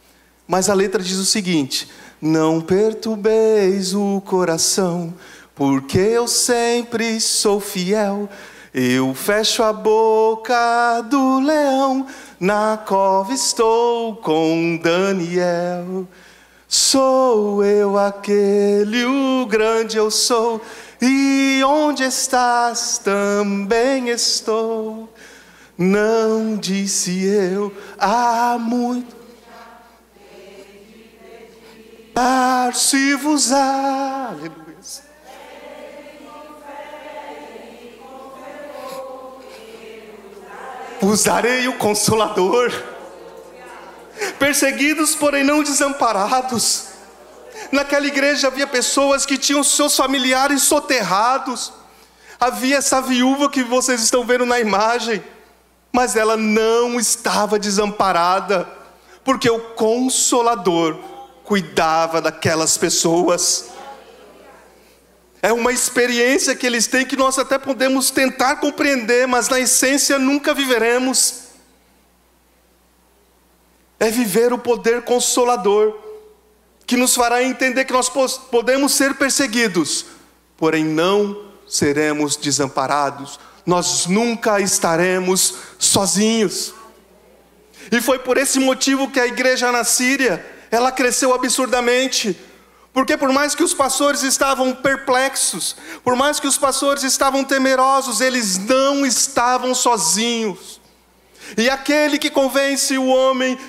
Mas 0.48 0.70
a 0.70 0.74
letra 0.74 1.02
diz 1.02 1.18
o 1.18 1.26
seguinte: 1.26 1.90
Não 2.22 2.62
perturbeis 2.62 3.94
o 3.94 4.22
coração, 4.26 5.14
porque 5.56 5.98
eu 5.98 6.28
sempre 6.28 7.20
sou 7.20 7.60
fiel. 7.60 8.30
Eu 8.74 9.14
fecho 9.14 9.62
a 9.62 9.72
boca 9.72 11.02
do 11.02 11.40
leão, 11.40 12.08
na 12.40 12.76
cova 12.76 13.32
estou 13.32 14.16
com 14.16 14.80
Daniel. 14.82 16.08
Sou 16.68 17.64
eu 17.64 18.00
aquele, 18.00 19.06
o 19.06 19.46
grande 19.46 19.98
eu 19.98 20.10
sou 20.10 20.60
e 21.00 21.62
onde 21.64 22.04
estás 22.04 22.98
também 22.98 24.10
estou. 24.10 25.08
Não 25.78 26.58
disse 26.58 27.24
eu 27.26 27.72
há 28.00 28.58
muito. 28.60 29.23
Se 32.73 33.15
vos 33.15 33.52
aleluia. 33.52 34.63
Usarei 41.02 41.67
o 41.67 41.78
consolador, 41.78 42.71
perseguidos, 44.39 45.15
porém 45.15 45.43
não 45.43 45.62
desamparados 45.62 46.93
Naquela 47.73 48.06
igreja 48.06 48.47
havia 48.47 48.67
pessoas 48.67 49.26
que 49.26 49.36
tinham 49.36 49.63
seus 49.63 49.95
familiares 49.95 50.62
soterrados. 50.62 51.73
Havia 52.39 52.78
essa 52.78 53.02
viúva 53.02 53.49
que 53.49 53.63
vocês 53.63 54.02
estão 54.02 54.23
vendo 54.23 54.45
na 54.45 54.60
imagem, 54.60 55.23
mas 55.91 56.15
ela 56.15 56.38
não 56.38 56.99
estava 56.99 57.58
desamparada, 57.58 58.67
porque 59.23 59.49
o 59.49 59.60
consolador 59.60 60.99
cuidava 61.44 62.22
daquelas 62.22 62.78
pessoas. 62.78 63.70
É 65.42 65.52
uma 65.52 65.72
experiência 65.72 66.56
que 66.56 66.66
eles 66.66 66.88
têm 66.88 67.06
que 67.06 67.18
nós 67.18 67.38
até 67.38 67.58
podemos 67.58 68.10
tentar 68.10 68.58
compreender, 68.58 69.28
mas 69.28 69.50
na 69.50 69.60
essência 69.60 70.18
nunca 70.18 70.54
viveremos. 70.54 71.44
É 74.00 74.10
viver 74.10 74.54
o 74.54 74.58
poder 74.58 75.02
consolador 75.04 76.00
que 76.86 76.98
nos 76.98 77.16
fará 77.16 77.44
entender 77.44 77.86
que 77.86 77.94
nós 77.94 78.10
podemos 78.10 78.94
ser 78.94 79.16
perseguidos, 79.16 80.06
porém 80.58 80.84
não 80.84 81.52
seremos 81.68 82.36
desamparados, 82.36 83.40
nós 83.66 84.06
nunca 84.08 84.60
estaremos 84.60 85.56
sozinhos. 85.80 86.74
E 87.92 88.02
foi 88.02 88.20
por 88.20 88.38
esse 88.38 88.60
motivo 88.60 89.10
que 89.10 89.20
a 89.20 89.28
igreja 89.28 89.72
na 89.72 89.84
Síria, 89.84 90.53
ela 90.74 90.92
cresceu 90.92 91.36
absurdamente. 91.36 92.36
Porque 92.92 93.16
por 93.16 93.32
mais 93.32 93.54
que 93.54 93.64
os 93.64 93.76
pastores 93.76 94.24
estavam 94.24 94.74
perplexos, 94.74 95.76
por 96.04 96.16
mais 96.16 96.40
que 96.40 96.48
os 96.48 96.58
pastores 96.58 97.04
estavam 97.04 97.44
temerosos, 97.44 98.22
eles 98.22 98.58
não 98.58 99.06
estavam 99.06 99.76
sozinhos. 99.76 100.82
E 101.56 101.70
aquele 101.70 102.18
que 102.18 102.30
convence 102.30 102.98
o 102.98 103.06
homem 103.06 103.60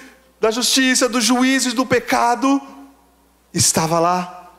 da 0.41 0.51
justiça, 0.51 1.07
do 1.07 1.21
juízo 1.21 1.71
e 1.71 1.73
do 1.73 1.85
pecado, 1.85 2.61
estava 3.53 4.01
lá, 4.01 4.51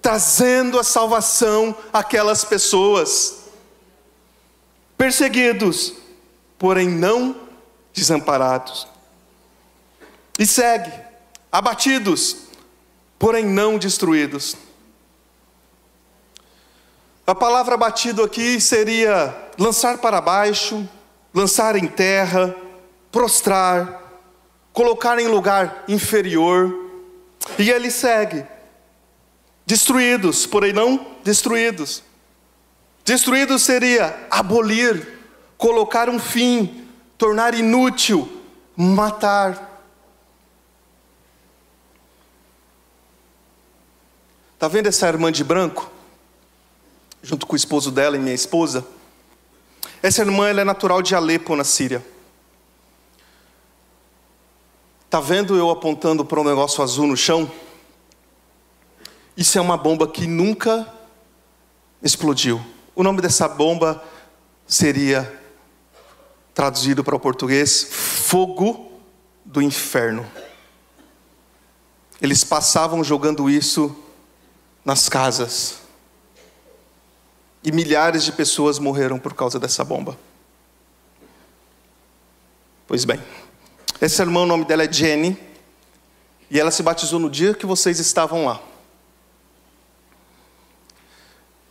trazendo 0.00 0.78
a 0.78 0.84
salvação 0.84 1.74
àquelas 1.92 2.44
pessoas, 2.44 3.46
perseguidos, 4.96 5.92
porém 6.56 6.88
não 6.88 7.36
desamparados. 7.92 8.89
E 10.40 10.46
segue, 10.46 10.90
abatidos, 11.52 12.46
porém 13.18 13.44
não 13.44 13.76
destruídos. 13.76 14.56
A 17.26 17.34
palavra 17.34 17.74
abatido 17.74 18.24
aqui 18.24 18.58
seria 18.58 19.36
lançar 19.58 19.98
para 19.98 20.18
baixo, 20.18 20.88
lançar 21.34 21.76
em 21.76 21.86
terra, 21.86 22.56
prostrar, 23.12 24.02
colocar 24.72 25.18
em 25.18 25.28
lugar 25.28 25.84
inferior. 25.86 26.74
E 27.58 27.70
ele 27.70 27.90
segue: 27.90 28.42
destruídos, 29.66 30.46
porém 30.46 30.72
não 30.72 31.06
destruídos. 31.22 32.02
Destruídos 33.04 33.62
seria 33.62 34.26
abolir, 34.30 35.18
colocar 35.58 36.08
um 36.08 36.18
fim, 36.18 36.88
tornar 37.18 37.52
inútil, 37.52 38.26
matar. 38.74 39.68
Está 44.60 44.68
vendo 44.68 44.88
essa 44.88 45.08
irmã 45.08 45.32
de 45.32 45.42
branco? 45.42 45.90
Junto 47.22 47.46
com 47.46 47.54
o 47.54 47.56
esposo 47.56 47.90
dela 47.90 48.14
e 48.14 48.20
minha 48.20 48.34
esposa. 48.34 48.86
Essa 50.02 50.20
irmã 50.20 50.50
ela 50.50 50.60
é 50.60 50.64
natural 50.64 51.00
de 51.00 51.14
Alepo, 51.14 51.56
na 51.56 51.64
Síria. 51.64 52.04
Tá 55.08 55.18
vendo 55.18 55.56
eu 55.56 55.70
apontando 55.70 56.26
para 56.26 56.38
um 56.38 56.44
negócio 56.44 56.82
azul 56.84 57.06
no 57.06 57.16
chão? 57.16 57.50
Isso 59.34 59.56
é 59.56 59.62
uma 59.62 59.78
bomba 59.78 60.06
que 60.06 60.26
nunca 60.26 60.86
explodiu. 62.02 62.60
O 62.94 63.02
nome 63.02 63.22
dessa 63.22 63.48
bomba 63.48 64.04
seria 64.66 65.40
traduzido 66.52 67.02
para 67.02 67.16
o 67.16 67.18
português 67.18 67.82
fogo 67.82 68.92
do 69.42 69.62
inferno. 69.62 70.30
Eles 72.20 72.44
passavam 72.44 73.02
jogando 73.02 73.48
isso 73.48 73.96
nas 74.84 75.08
casas. 75.08 75.80
E 77.62 77.70
milhares 77.70 78.24
de 78.24 78.32
pessoas 78.32 78.78
morreram 78.78 79.18
por 79.18 79.34
causa 79.34 79.58
dessa 79.58 79.84
bomba. 79.84 80.18
Pois 82.86 83.04
bem, 83.04 83.22
essa 84.00 84.22
irmã, 84.22 84.40
o 84.42 84.46
nome 84.46 84.64
dela 84.64 84.82
é 84.82 84.92
Jenny, 84.92 85.38
e 86.50 86.58
ela 86.58 86.70
se 86.70 86.82
batizou 86.82 87.20
no 87.20 87.30
dia 87.30 87.54
que 87.54 87.66
vocês 87.66 88.00
estavam 88.00 88.46
lá. 88.46 88.60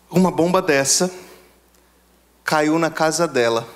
Uma 0.10 0.32
bomba 0.32 0.62
dessa 0.62 1.12
caiu 2.44 2.80
na 2.80 2.90
casa 2.90 3.28
dela, 3.28 3.68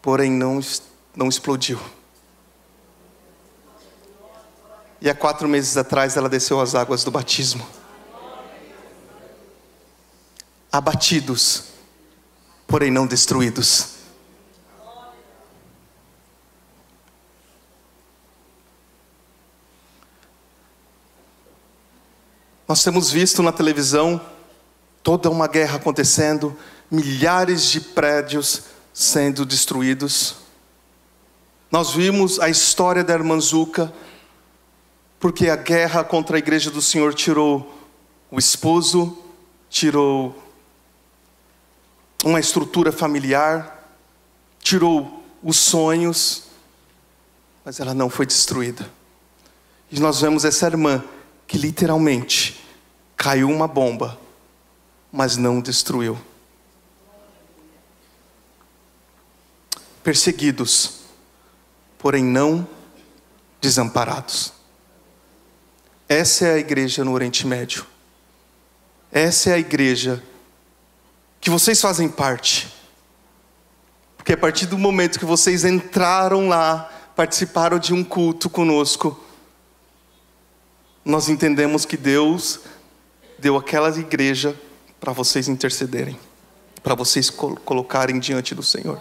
porém 0.00 0.30
não, 0.30 0.60
não 1.16 1.28
explodiu. 1.28 1.80
E 5.00 5.08
há 5.08 5.14
quatro 5.14 5.48
meses 5.48 5.76
atrás 5.76 6.16
ela 6.16 6.28
desceu 6.28 6.60
as 6.60 6.74
águas 6.74 7.02
do 7.04 7.10
batismo. 7.10 7.66
Abatidos, 10.70 11.64
porém 12.66 12.90
não 12.90 13.06
destruídos. 13.06 14.00
Nós 22.68 22.84
temos 22.84 23.10
visto 23.10 23.42
na 23.42 23.50
televisão 23.50 24.20
toda 25.02 25.28
uma 25.28 25.48
guerra 25.48 25.76
acontecendo, 25.76 26.56
milhares 26.88 27.64
de 27.64 27.80
prédios 27.80 28.62
sendo 28.92 29.44
destruídos. 29.44 30.36
Nós 31.68 31.90
vimos 31.90 32.38
a 32.38 32.48
história 32.48 33.02
da 33.02 33.14
irmã 33.14 33.40
Zuca, 33.40 33.92
porque 35.20 35.50
a 35.50 35.56
guerra 35.56 36.02
contra 36.02 36.36
a 36.36 36.38
igreja 36.38 36.70
do 36.70 36.80
Senhor 36.80 37.12
tirou 37.12 37.78
o 38.30 38.38
esposo, 38.38 39.18
tirou 39.68 40.42
uma 42.24 42.40
estrutura 42.40 42.90
familiar, 42.90 43.94
tirou 44.62 45.22
os 45.42 45.58
sonhos, 45.58 46.44
mas 47.62 47.78
ela 47.78 47.92
não 47.92 48.08
foi 48.08 48.24
destruída. 48.24 48.90
E 49.92 50.00
nós 50.00 50.22
vemos 50.22 50.46
essa 50.46 50.66
irmã 50.66 51.04
que 51.46 51.58
literalmente 51.58 52.64
caiu 53.14 53.50
uma 53.50 53.68
bomba, 53.68 54.18
mas 55.12 55.36
não 55.36 55.60
destruiu. 55.60 56.18
Perseguidos, 60.02 61.00
porém 61.98 62.24
não 62.24 62.66
desamparados. 63.60 64.59
Essa 66.10 66.46
é 66.46 66.54
a 66.54 66.58
igreja 66.58 67.04
no 67.04 67.12
Oriente 67.12 67.46
Médio. 67.46 67.86
Essa 69.12 69.50
é 69.50 69.52
a 69.54 69.58
igreja 69.60 70.20
que 71.40 71.48
vocês 71.48 71.80
fazem 71.80 72.08
parte. 72.08 72.66
Porque 74.16 74.32
a 74.32 74.36
partir 74.36 74.66
do 74.66 74.76
momento 74.76 75.20
que 75.20 75.24
vocês 75.24 75.64
entraram 75.64 76.48
lá, 76.48 76.90
participaram 77.14 77.78
de 77.78 77.94
um 77.94 78.02
culto 78.02 78.50
conosco, 78.50 79.24
nós 81.04 81.28
entendemos 81.28 81.84
que 81.84 81.96
Deus 81.96 82.58
deu 83.38 83.56
aquela 83.56 83.96
igreja 83.96 84.60
para 84.98 85.12
vocês 85.12 85.46
intercederem, 85.46 86.18
para 86.82 86.96
vocês 86.96 87.30
colocarem 87.30 88.18
diante 88.18 88.52
do 88.52 88.64
Senhor. 88.64 89.00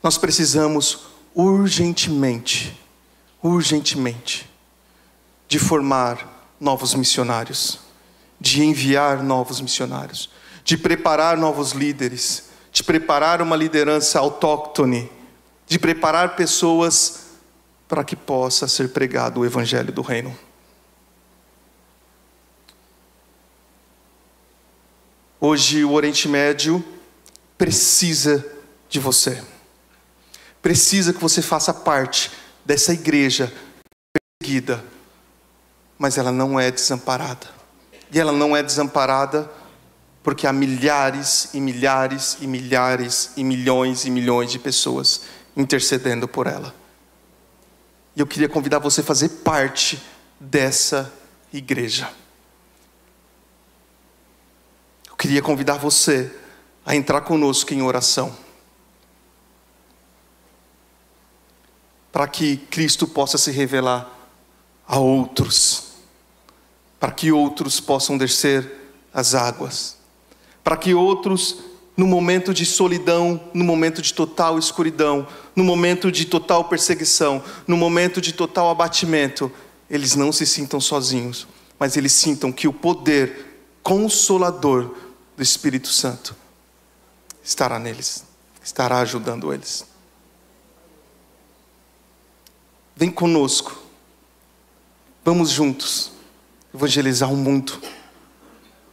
Nós 0.00 0.16
precisamos 0.16 1.08
urgentemente, 1.34 2.80
urgentemente, 3.42 4.48
de 5.48 5.58
formar 5.58 6.54
novos 6.58 6.94
missionários, 6.94 7.78
de 8.40 8.62
enviar 8.62 9.22
novos 9.22 9.60
missionários, 9.60 10.30
de 10.64 10.76
preparar 10.76 11.36
novos 11.36 11.72
líderes, 11.72 12.50
de 12.72 12.82
preparar 12.82 13.40
uma 13.40 13.56
liderança 13.56 14.18
autóctone, 14.18 15.10
de 15.66 15.78
preparar 15.78 16.36
pessoas 16.36 17.26
para 17.88 18.04
que 18.04 18.16
possa 18.16 18.66
ser 18.66 18.90
pregado 18.90 19.40
o 19.40 19.46
evangelho 19.46 19.92
do 19.92 20.02
reino. 20.02 20.36
Hoje 25.40 25.84
o 25.84 25.92
Oriente 25.92 26.28
Médio 26.28 26.84
precisa 27.56 28.44
de 28.88 28.98
você. 28.98 29.42
Precisa 30.60 31.12
que 31.12 31.20
você 31.20 31.40
faça 31.40 31.72
parte 31.72 32.32
dessa 32.64 32.92
igreja 32.92 33.52
perseguida 34.40 34.95
mas 35.98 36.18
ela 36.18 36.32
não 36.32 36.58
é 36.58 36.70
desamparada. 36.70 37.48
E 38.12 38.18
ela 38.18 38.32
não 38.32 38.56
é 38.56 38.62
desamparada 38.62 39.50
porque 40.22 40.46
há 40.46 40.52
milhares 40.52 41.50
e 41.54 41.60
milhares 41.60 42.36
e 42.40 42.46
milhares 42.46 43.30
e 43.36 43.44
milhões 43.44 44.04
e 44.04 44.10
milhões 44.10 44.50
de 44.50 44.58
pessoas 44.58 45.22
intercedendo 45.56 46.26
por 46.26 46.46
ela. 46.46 46.74
E 48.14 48.20
eu 48.20 48.26
queria 48.26 48.48
convidar 48.48 48.78
você 48.78 49.02
a 49.02 49.04
fazer 49.04 49.28
parte 49.28 50.02
dessa 50.40 51.12
igreja. 51.52 52.10
Eu 55.08 55.16
queria 55.16 55.40
convidar 55.40 55.74
você 55.74 56.34
a 56.84 56.96
entrar 56.96 57.20
conosco 57.22 57.72
em 57.72 57.82
oração. 57.82 58.36
Para 62.10 62.26
que 62.26 62.56
Cristo 62.56 63.06
possa 63.06 63.36
se 63.38 63.50
revelar 63.50 64.15
a 64.86 64.98
outros 64.98 65.86
para 66.98 67.12
que 67.12 67.30
outros 67.30 67.78
possam 67.80 68.16
descer 68.16 68.72
as 69.12 69.34
águas, 69.34 69.96
para 70.64 70.76
que 70.76 70.94
outros, 70.94 71.58
no 71.96 72.06
momento 72.06 72.52
de 72.52 72.66
solidão, 72.66 73.40
no 73.54 73.64
momento 73.64 74.02
de 74.02 74.12
total 74.12 74.58
escuridão, 74.58 75.26
no 75.54 75.64
momento 75.64 76.10
de 76.10 76.24
total 76.24 76.64
perseguição, 76.64 77.42
no 77.66 77.76
momento 77.76 78.20
de 78.20 78.32
total 78.32 78.70
abatimento, 78.70 79.50
eles 79.88 80.16
não 80.16 80.32
se 80.32 80.44
sintam 80.44 80.80
sozinhos, 80.80 81.46
mas 81.78 81.96
eles 81.96 82.12
sintam 82.12 82.50
que 82.50 82.66
o 82.66 82.72
poder 82.72 83.68
consolador 83.82 84.94
do 85.36 85.42
Espírito 85.42 85.88
Santo 85.88 86.34
estará 87.42 87.78
neles, 87.78 88.24
estará 88.62 88.98
ajudando 88.98 89.52
eles. 89.52 89.86
Vem 92.96 93.10
conosco, 93.10 93.85
vamos 95.26 95.50
juntos 95.50 96.12
evangelizar 96.72 97.32
o 97.32 97.36
mundo. 97.36 97.82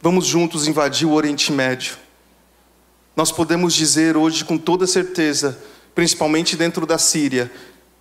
Vamos 0.02 0.26
juntos 0.26 0.66
invadir 0.66 1.06
o 1.06 1.12
Oriente 1.12 1.52
Médio. 1.52 1.96
Nós 3.14 3.30
podemos 3.30 3.72
dizer 3.72 4.16
hoje 4.16 4.44
com 4.44 4.58
toda 4.58 4.84
certeza, 4.84 5.62
principalmente 5.94 6.56
dentro 6.56 6.84
da 6.86 6.98
Síria, 6.98 7.52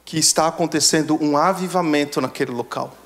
que 0.03 0.17
está 0.17 0.47
acontecendo 0.47 1.15
um 1.23 1.38
avivamento 1.38 2.19
naquele 2.19 2.49
local. 2.49 2.97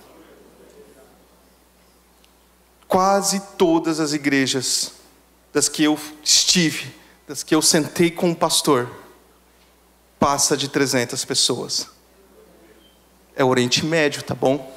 Quase 2.88 3.42
todas 3.58 4.00
as 4.00 4.14
igrejas 4.14 4.94
das 5.52 5.68
que 5.68 5.84
eu 5.84 6.00
estive, 6.24 6.96
das 7.28 7.44
que 7.44 7.54
eu 7.54 7.62
sentei 7.62 8.10
com 8.10 8.32
o 8.32 8.36
pastor, 8.36 8.90
passa 10.18 10.56
de 10.56 10.70
300 10.70 11.26
pessoas. 11.26 11.90
É 13.36 13.44
o 13.44 13.50
Oriente 13.50 13.86
Médio, 13.86 14.24
tá 14.24 14.34
bom? 14.34 14.77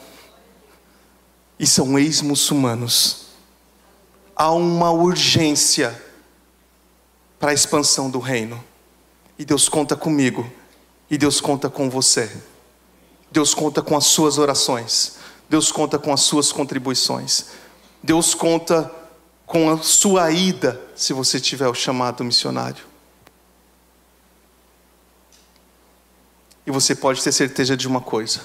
E 1.60 1.66
são 1.66 1.98
ex-muçulmanos. 1.98 3.26
Há 4.34 4.50
uma 4.50 4.90
urgência 4.90 6.02
para 7.38 7.50
a 7.50 7.54
expansão 7.54 8.08
do 8.08 8.18
reino. 8.18 8.64
E 9.38 9.44
Deus 9.44 9.68
conta 9.68 9.94
comigo, 9.94 10.50
e 11.10 11.18
Deus 11.18 11.38
conta 11.38 11.68
com 11.68 11.90
você. 11.90 12.34
Deus 13.30 13.52
conta 13.52 13.82
com 13.82 13.94
as 13.94 14.06
suas 14.06 14.38
orações. 14.38 15.18
Deus 15.50 15.70
conta 15.70 15.98
com 15.98 16.14
as 16.14 16.22
suas 16.22 16.50
contribuições. 16.50 17.48
Deus 18.02 18.32
conta 18.32 18.90
com 19.44 19.70
a 19.70 19.82
sua 19.82 20.30
ida, 20.30 20.80
se 20.96 21.12
você 21.12 21.38
tiver 21.38 21.68
o 21.68 21.74
chamado 21.74 22.24
missionário. 22.24 22.86
E 26.66 26.70
você 26.70 26.94
pode 26.94 27.22
ter 27.22 27.32
certeza 27.32 27.76
de 27.76 27.86
uma 27.86 28.00
coisa: 28.00 28.40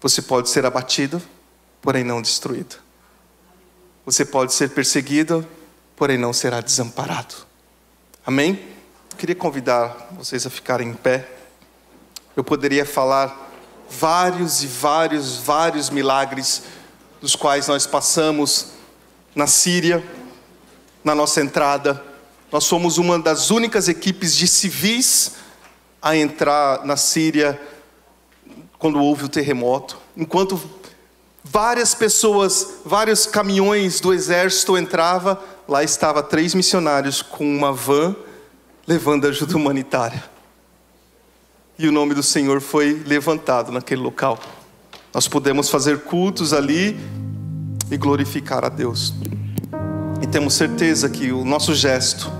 você 0.00 0.20
pode 0.20 0.48
ser 0.48 0.66
abatido, 0.66 1.22
porém 1.86 2.02
não 2.02 2.20
destruído. 2.20 2.74
Você 4.04 4.24
pode 4.24 4.52
ser 4.52 4.70
perseguido, 4.70 5.46
porém 5.94 6.18
não 6.18 6.32
será 6.32 6.60
desamparado. 6.60 7.32
Amém? 8.26 8.60
Eu 9.12 9.16
queria 9.16 9.36
convidar 9.36 10.08
vocês 10.18 10.44
a 10.44 10.50
ficarem 10.50 10.88
em 10.88 10.94
pé. 10.94 11.28
Eu 12.34 12.42
poderia 12.42 12.84
falar 12.84 13.52
vários 13.88 14.64
e 14.64 14.66
vários, 14.66 15.36
vários 15.36 15.88
milagres 15.88 16.64
dos 17.20 17.36
quais 17.36 17.68
nós 17.68 17.86
passamos 17.86 18.72
na 19.32 19.46
Síria, 19.46 20.04
na 21.04 21.14
nossa 21.14 21.40
entrada. 21.40 22.02
Nós 22.50 22.64
somos 22.64 22.98
uma 22.98 23.16
das 23.16 23.52
únicas 23.52 23.86
equipes 23.86 24.34
de 24.34 24.48
civis 24.48 25.34
a 26.02 26.16
entrar 26.16 26.84
na 26.84 26.96
Síria 26.96 27.60
quando 28.76 29.00
houve 29.00 29.26
o 29.26 29.28
terremoto. 29.28 29.96
Enquanto 30.16 30.60
Várias 31.52 31.94
pessoas, 31.94 32.80
vários 32.84 33.24
caminhões 33.24 34.00
do 34.00 34.12
exército 34.12 34.76
entrava, 34.76 35.40
lá 35.68 35.84
estava 35.84 36.20
três 36.20 36.54
missionários 36.54 37.22
com 37.22 37.44
uma 37.44 37.72
van 37.72 38.16
levando 38.86 39.26
ajuda 39.26 39.56
humanitária. 39.56 40.24
E 41.78 41.86
o 41.86 41.92
nome 41.92 42.14
do 42.14 42.22
Senhor 42.22 42.60
foi 42.60 43.00
levantado 43.06 43.70
naquele 43.70 44.00
local. 44.00 44.40
Nós 45.14 45.28
pudemos 45.28 45.70
fazer 45.70 46.00
cultos 46.00 46.52
ali 46.52 46.98
e 47.90 47.96
glorificar 47.96 48.64
a 48.64 48.68
Deus. 48.68 49.14
E 50.20 50.26
temos 50.26 50.54
certeza 50.54 51.08
que 51.08 51.30
o 51.30 51.44
nosso 51.44 51.74
gesto 51.74 52.30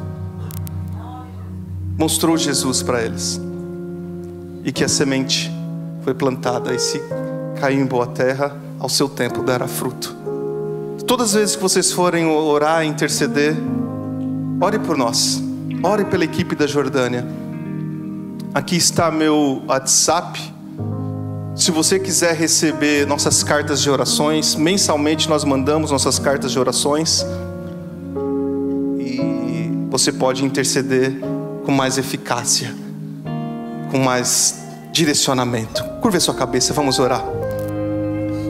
mostrou 1.96 2.36
Jesus 2.36 2.82
para 2.82 3.02
eles. 3.02 3.40
E 4.64 4.72
que 4.72 4.82
a 4.82 4.88
semente 4.88 5.50
foi 6.02 6.12
plantada 6.12 6.74
e 6.74 6.78
se 6.78 7.00
caiu 7.60 7.80
em 7.80 7.86
boa 7.86 8.06
terra, 8.08 8.65
ao 8.78 8.88
seu 8.88 9.08
tempo 9.08 9.42
dará 9.42 9.66
fruto. 9.66 10.14
Todas 11.06 11.28
as 11.28 11.34
vezes 11.34 11.56
que 11.56 11.62
vocês 11.62 11.92
forem 11.92 12.26
orar, 12.26 12.84
interceder, 12.84 13.54
ore 14.60 14.78
por 14.78 14.96
nós. 14.96 15.42
Ore 15.82 16.04
pela 16.04 16.24
equipe 16.24 16.56
da 16.56 16.66
Jordânia. 16.66 17.24
Aqui 18.52 18.76
está 18.76 19.10
meu 19.10 19.62
WhatsApp. 19.68 20.52
Se 21.54 21.70
você 21.70 21.98
quiser 21.98 22.34
receber 22.34 23.06
nossas 23.06 23.42
cartas 23.42 23.80
de 23.80 23.88
orações, 23.88 24.54
mensalmente 24.54 25.28
nós 25.28 25.44
mandamos 25.44 25.90
nossas 25.90 26.18
cartas 26.18 26.50
de 26.50 26.58
orações. 26.58 27.24
E 28.98 29.70
você 29.90 30.10
pode 30.12 30.44
interceder 30.44 31.20
com 31.64 31.70
mais 31.70 31.98
eficácia, 31.98 32.74
com 33.90 33.98
mais 33.98 34.58
direcionamento. 34.92 35.84
Curva 36.00 36.18
sua 36.18 36.34
cabeça, 36.34 36.72
vamos 36.72 36.98
orar. 36.98 37.24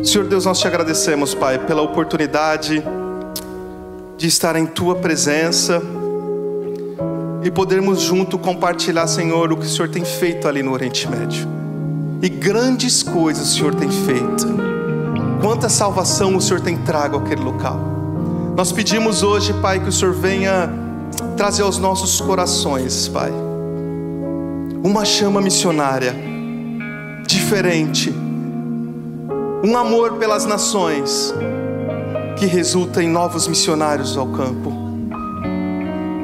Senhor 0.07 0.29
Deus, 0.29 0.45
nós 0.45 0.61
te 0.61 0.69
agradecemos, 0.69 1.35
Pai, 1.35 1.59
pela 1.59 1.83
oportunidade 1.83 2.81
de 4.17 4.29
estar 4.29 4.55
em 4.55 4.65
tua 4.65 4.95
presença 4.95 5.83
e 7.43 7.51
podermos 7.51 8.03
junto 8.03 8.39
compartilhar, 8.39 9.09
Senhor, 9.09 9.53
o 9.53 9.57
que 9.57 9.67
o 9.67 9.69
Senhor 9.69 9.89
tem 9.89 10.05
feito 10.05 10.47
ali 10.47 10.63
no 10.63 10.73
Oriente 10.73 11.09
Médio. 11.11 11.49
E 12.23 12.29
grandes 12.29 13.03
coisas 13.03 13.51
o 13.51 13.57
Senhor 13.57 13.75
tem 13.75 13.91
feito. 13.91 14.47
Quanta 15.43 15.69
salvação 15.69 16.37
o 16.37 16.41
Senhor 16.41 16.61
tem 16.61 16.77
trago 16.77 17.17
àquele 17.17 17.43
local. 17.43 17.77
Nós 18.57 18.71
pedimos 18.71 19.25
hoje, 19.25 19.53
Pai, 19.55 19.81
que 19.81 19.89
o 19.89 19.93
Senhor 19.93 20.15
venha 20.15 20.71
trazer 21.37 21.63
aos 21.63 21.79
nossos 21.79 22.21
corações, 22.21 23.09
Pai, 23.09 23.33
uma 24.85 25.05
chama 25.05 25.41
missionária 25.41 26.15
diferente, 27.27 28.15
um 29.67 29.77
amor 29.77 30.13
pelas 30.13 30.45
nações 30.45 31.35
que 32.39 32.47
resulta 32.47 33.03
em 33.03 33.09
novos 33.09 33.49
missionários 33.49 34.17
ao 34.17 34.29
campo, 34.29 34.73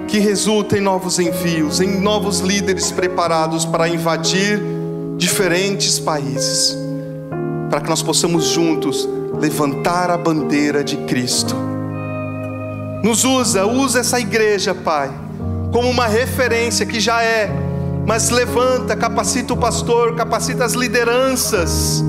que 0.06 0.20
resulta 0.20 0.78
em 0.78 0.80
novos 0.80 1.18
envios, 1.18 1.80
em 1.80 2.00
novos 2.00 2.38
líderes 2.38 2.92
preparados 2.92 3.64
para 3.64 3.88
invadir 3.88 4.62
diferentes 5.16 5.98
países, 5.98 6.78
para 7.68 7.80
que 7.80 7.90
nós 7.90 8.00
possamos 8.00 8.44
juntos 8.44 9.08
levantar 9.40 10.08
a 10.08 10.16
bandeira 10.16 10.84
de 10.84 10.98
Cristo. 10.98 11.56
Nos 13.02 13.24
usa, 13.24 13.66
usa 13.66 13.98
essa 13.98 14.20
igreja, 14.20 14.72
Pai, 14.72 15.10
como 15.72 15.90
uma 15.90 16.06
referência 16.06 16.86
que 16.86 17.00
já 17.00 17.20
é, 17.24 17.50
mas 18.06 18.30
levanta, 18.30 18.94
capacita 18.94 19.52
o 19.52 19.56
pastor, 19.56 20.14
capacita 20.14 20.64
as 20.64 20.74
lideranças, 20.74 22.04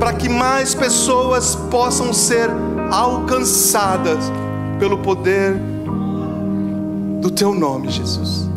para 0.00 0.14
que 0.14 0.30
mais 0.30 0.74
pessoas 0.74 1.54
possam 1.70 2.12
ser 2.14 2.48
alcançadas 2.90 4.32
pelo 4.78 4.98
poder 4.98 5.54
do 7.20 7.30
Teu 7.30 7.54
nome, 7.54 7.90
Jesus. 7.90 8.48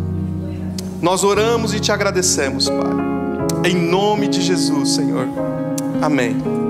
Nós 1.01 1.21
oramos 1.25 1.73
e 1.73 1.81
te 1.81 1.91
agradecemos, 1.91 2.69
Pai, 2.69 3.69
em 3.69 3.75
nome 3.75 4.29
de 4.29 4.41
Jesus, 4.41 4.91
Senhor. 4.91 5.27
Amém. 6.01 6.62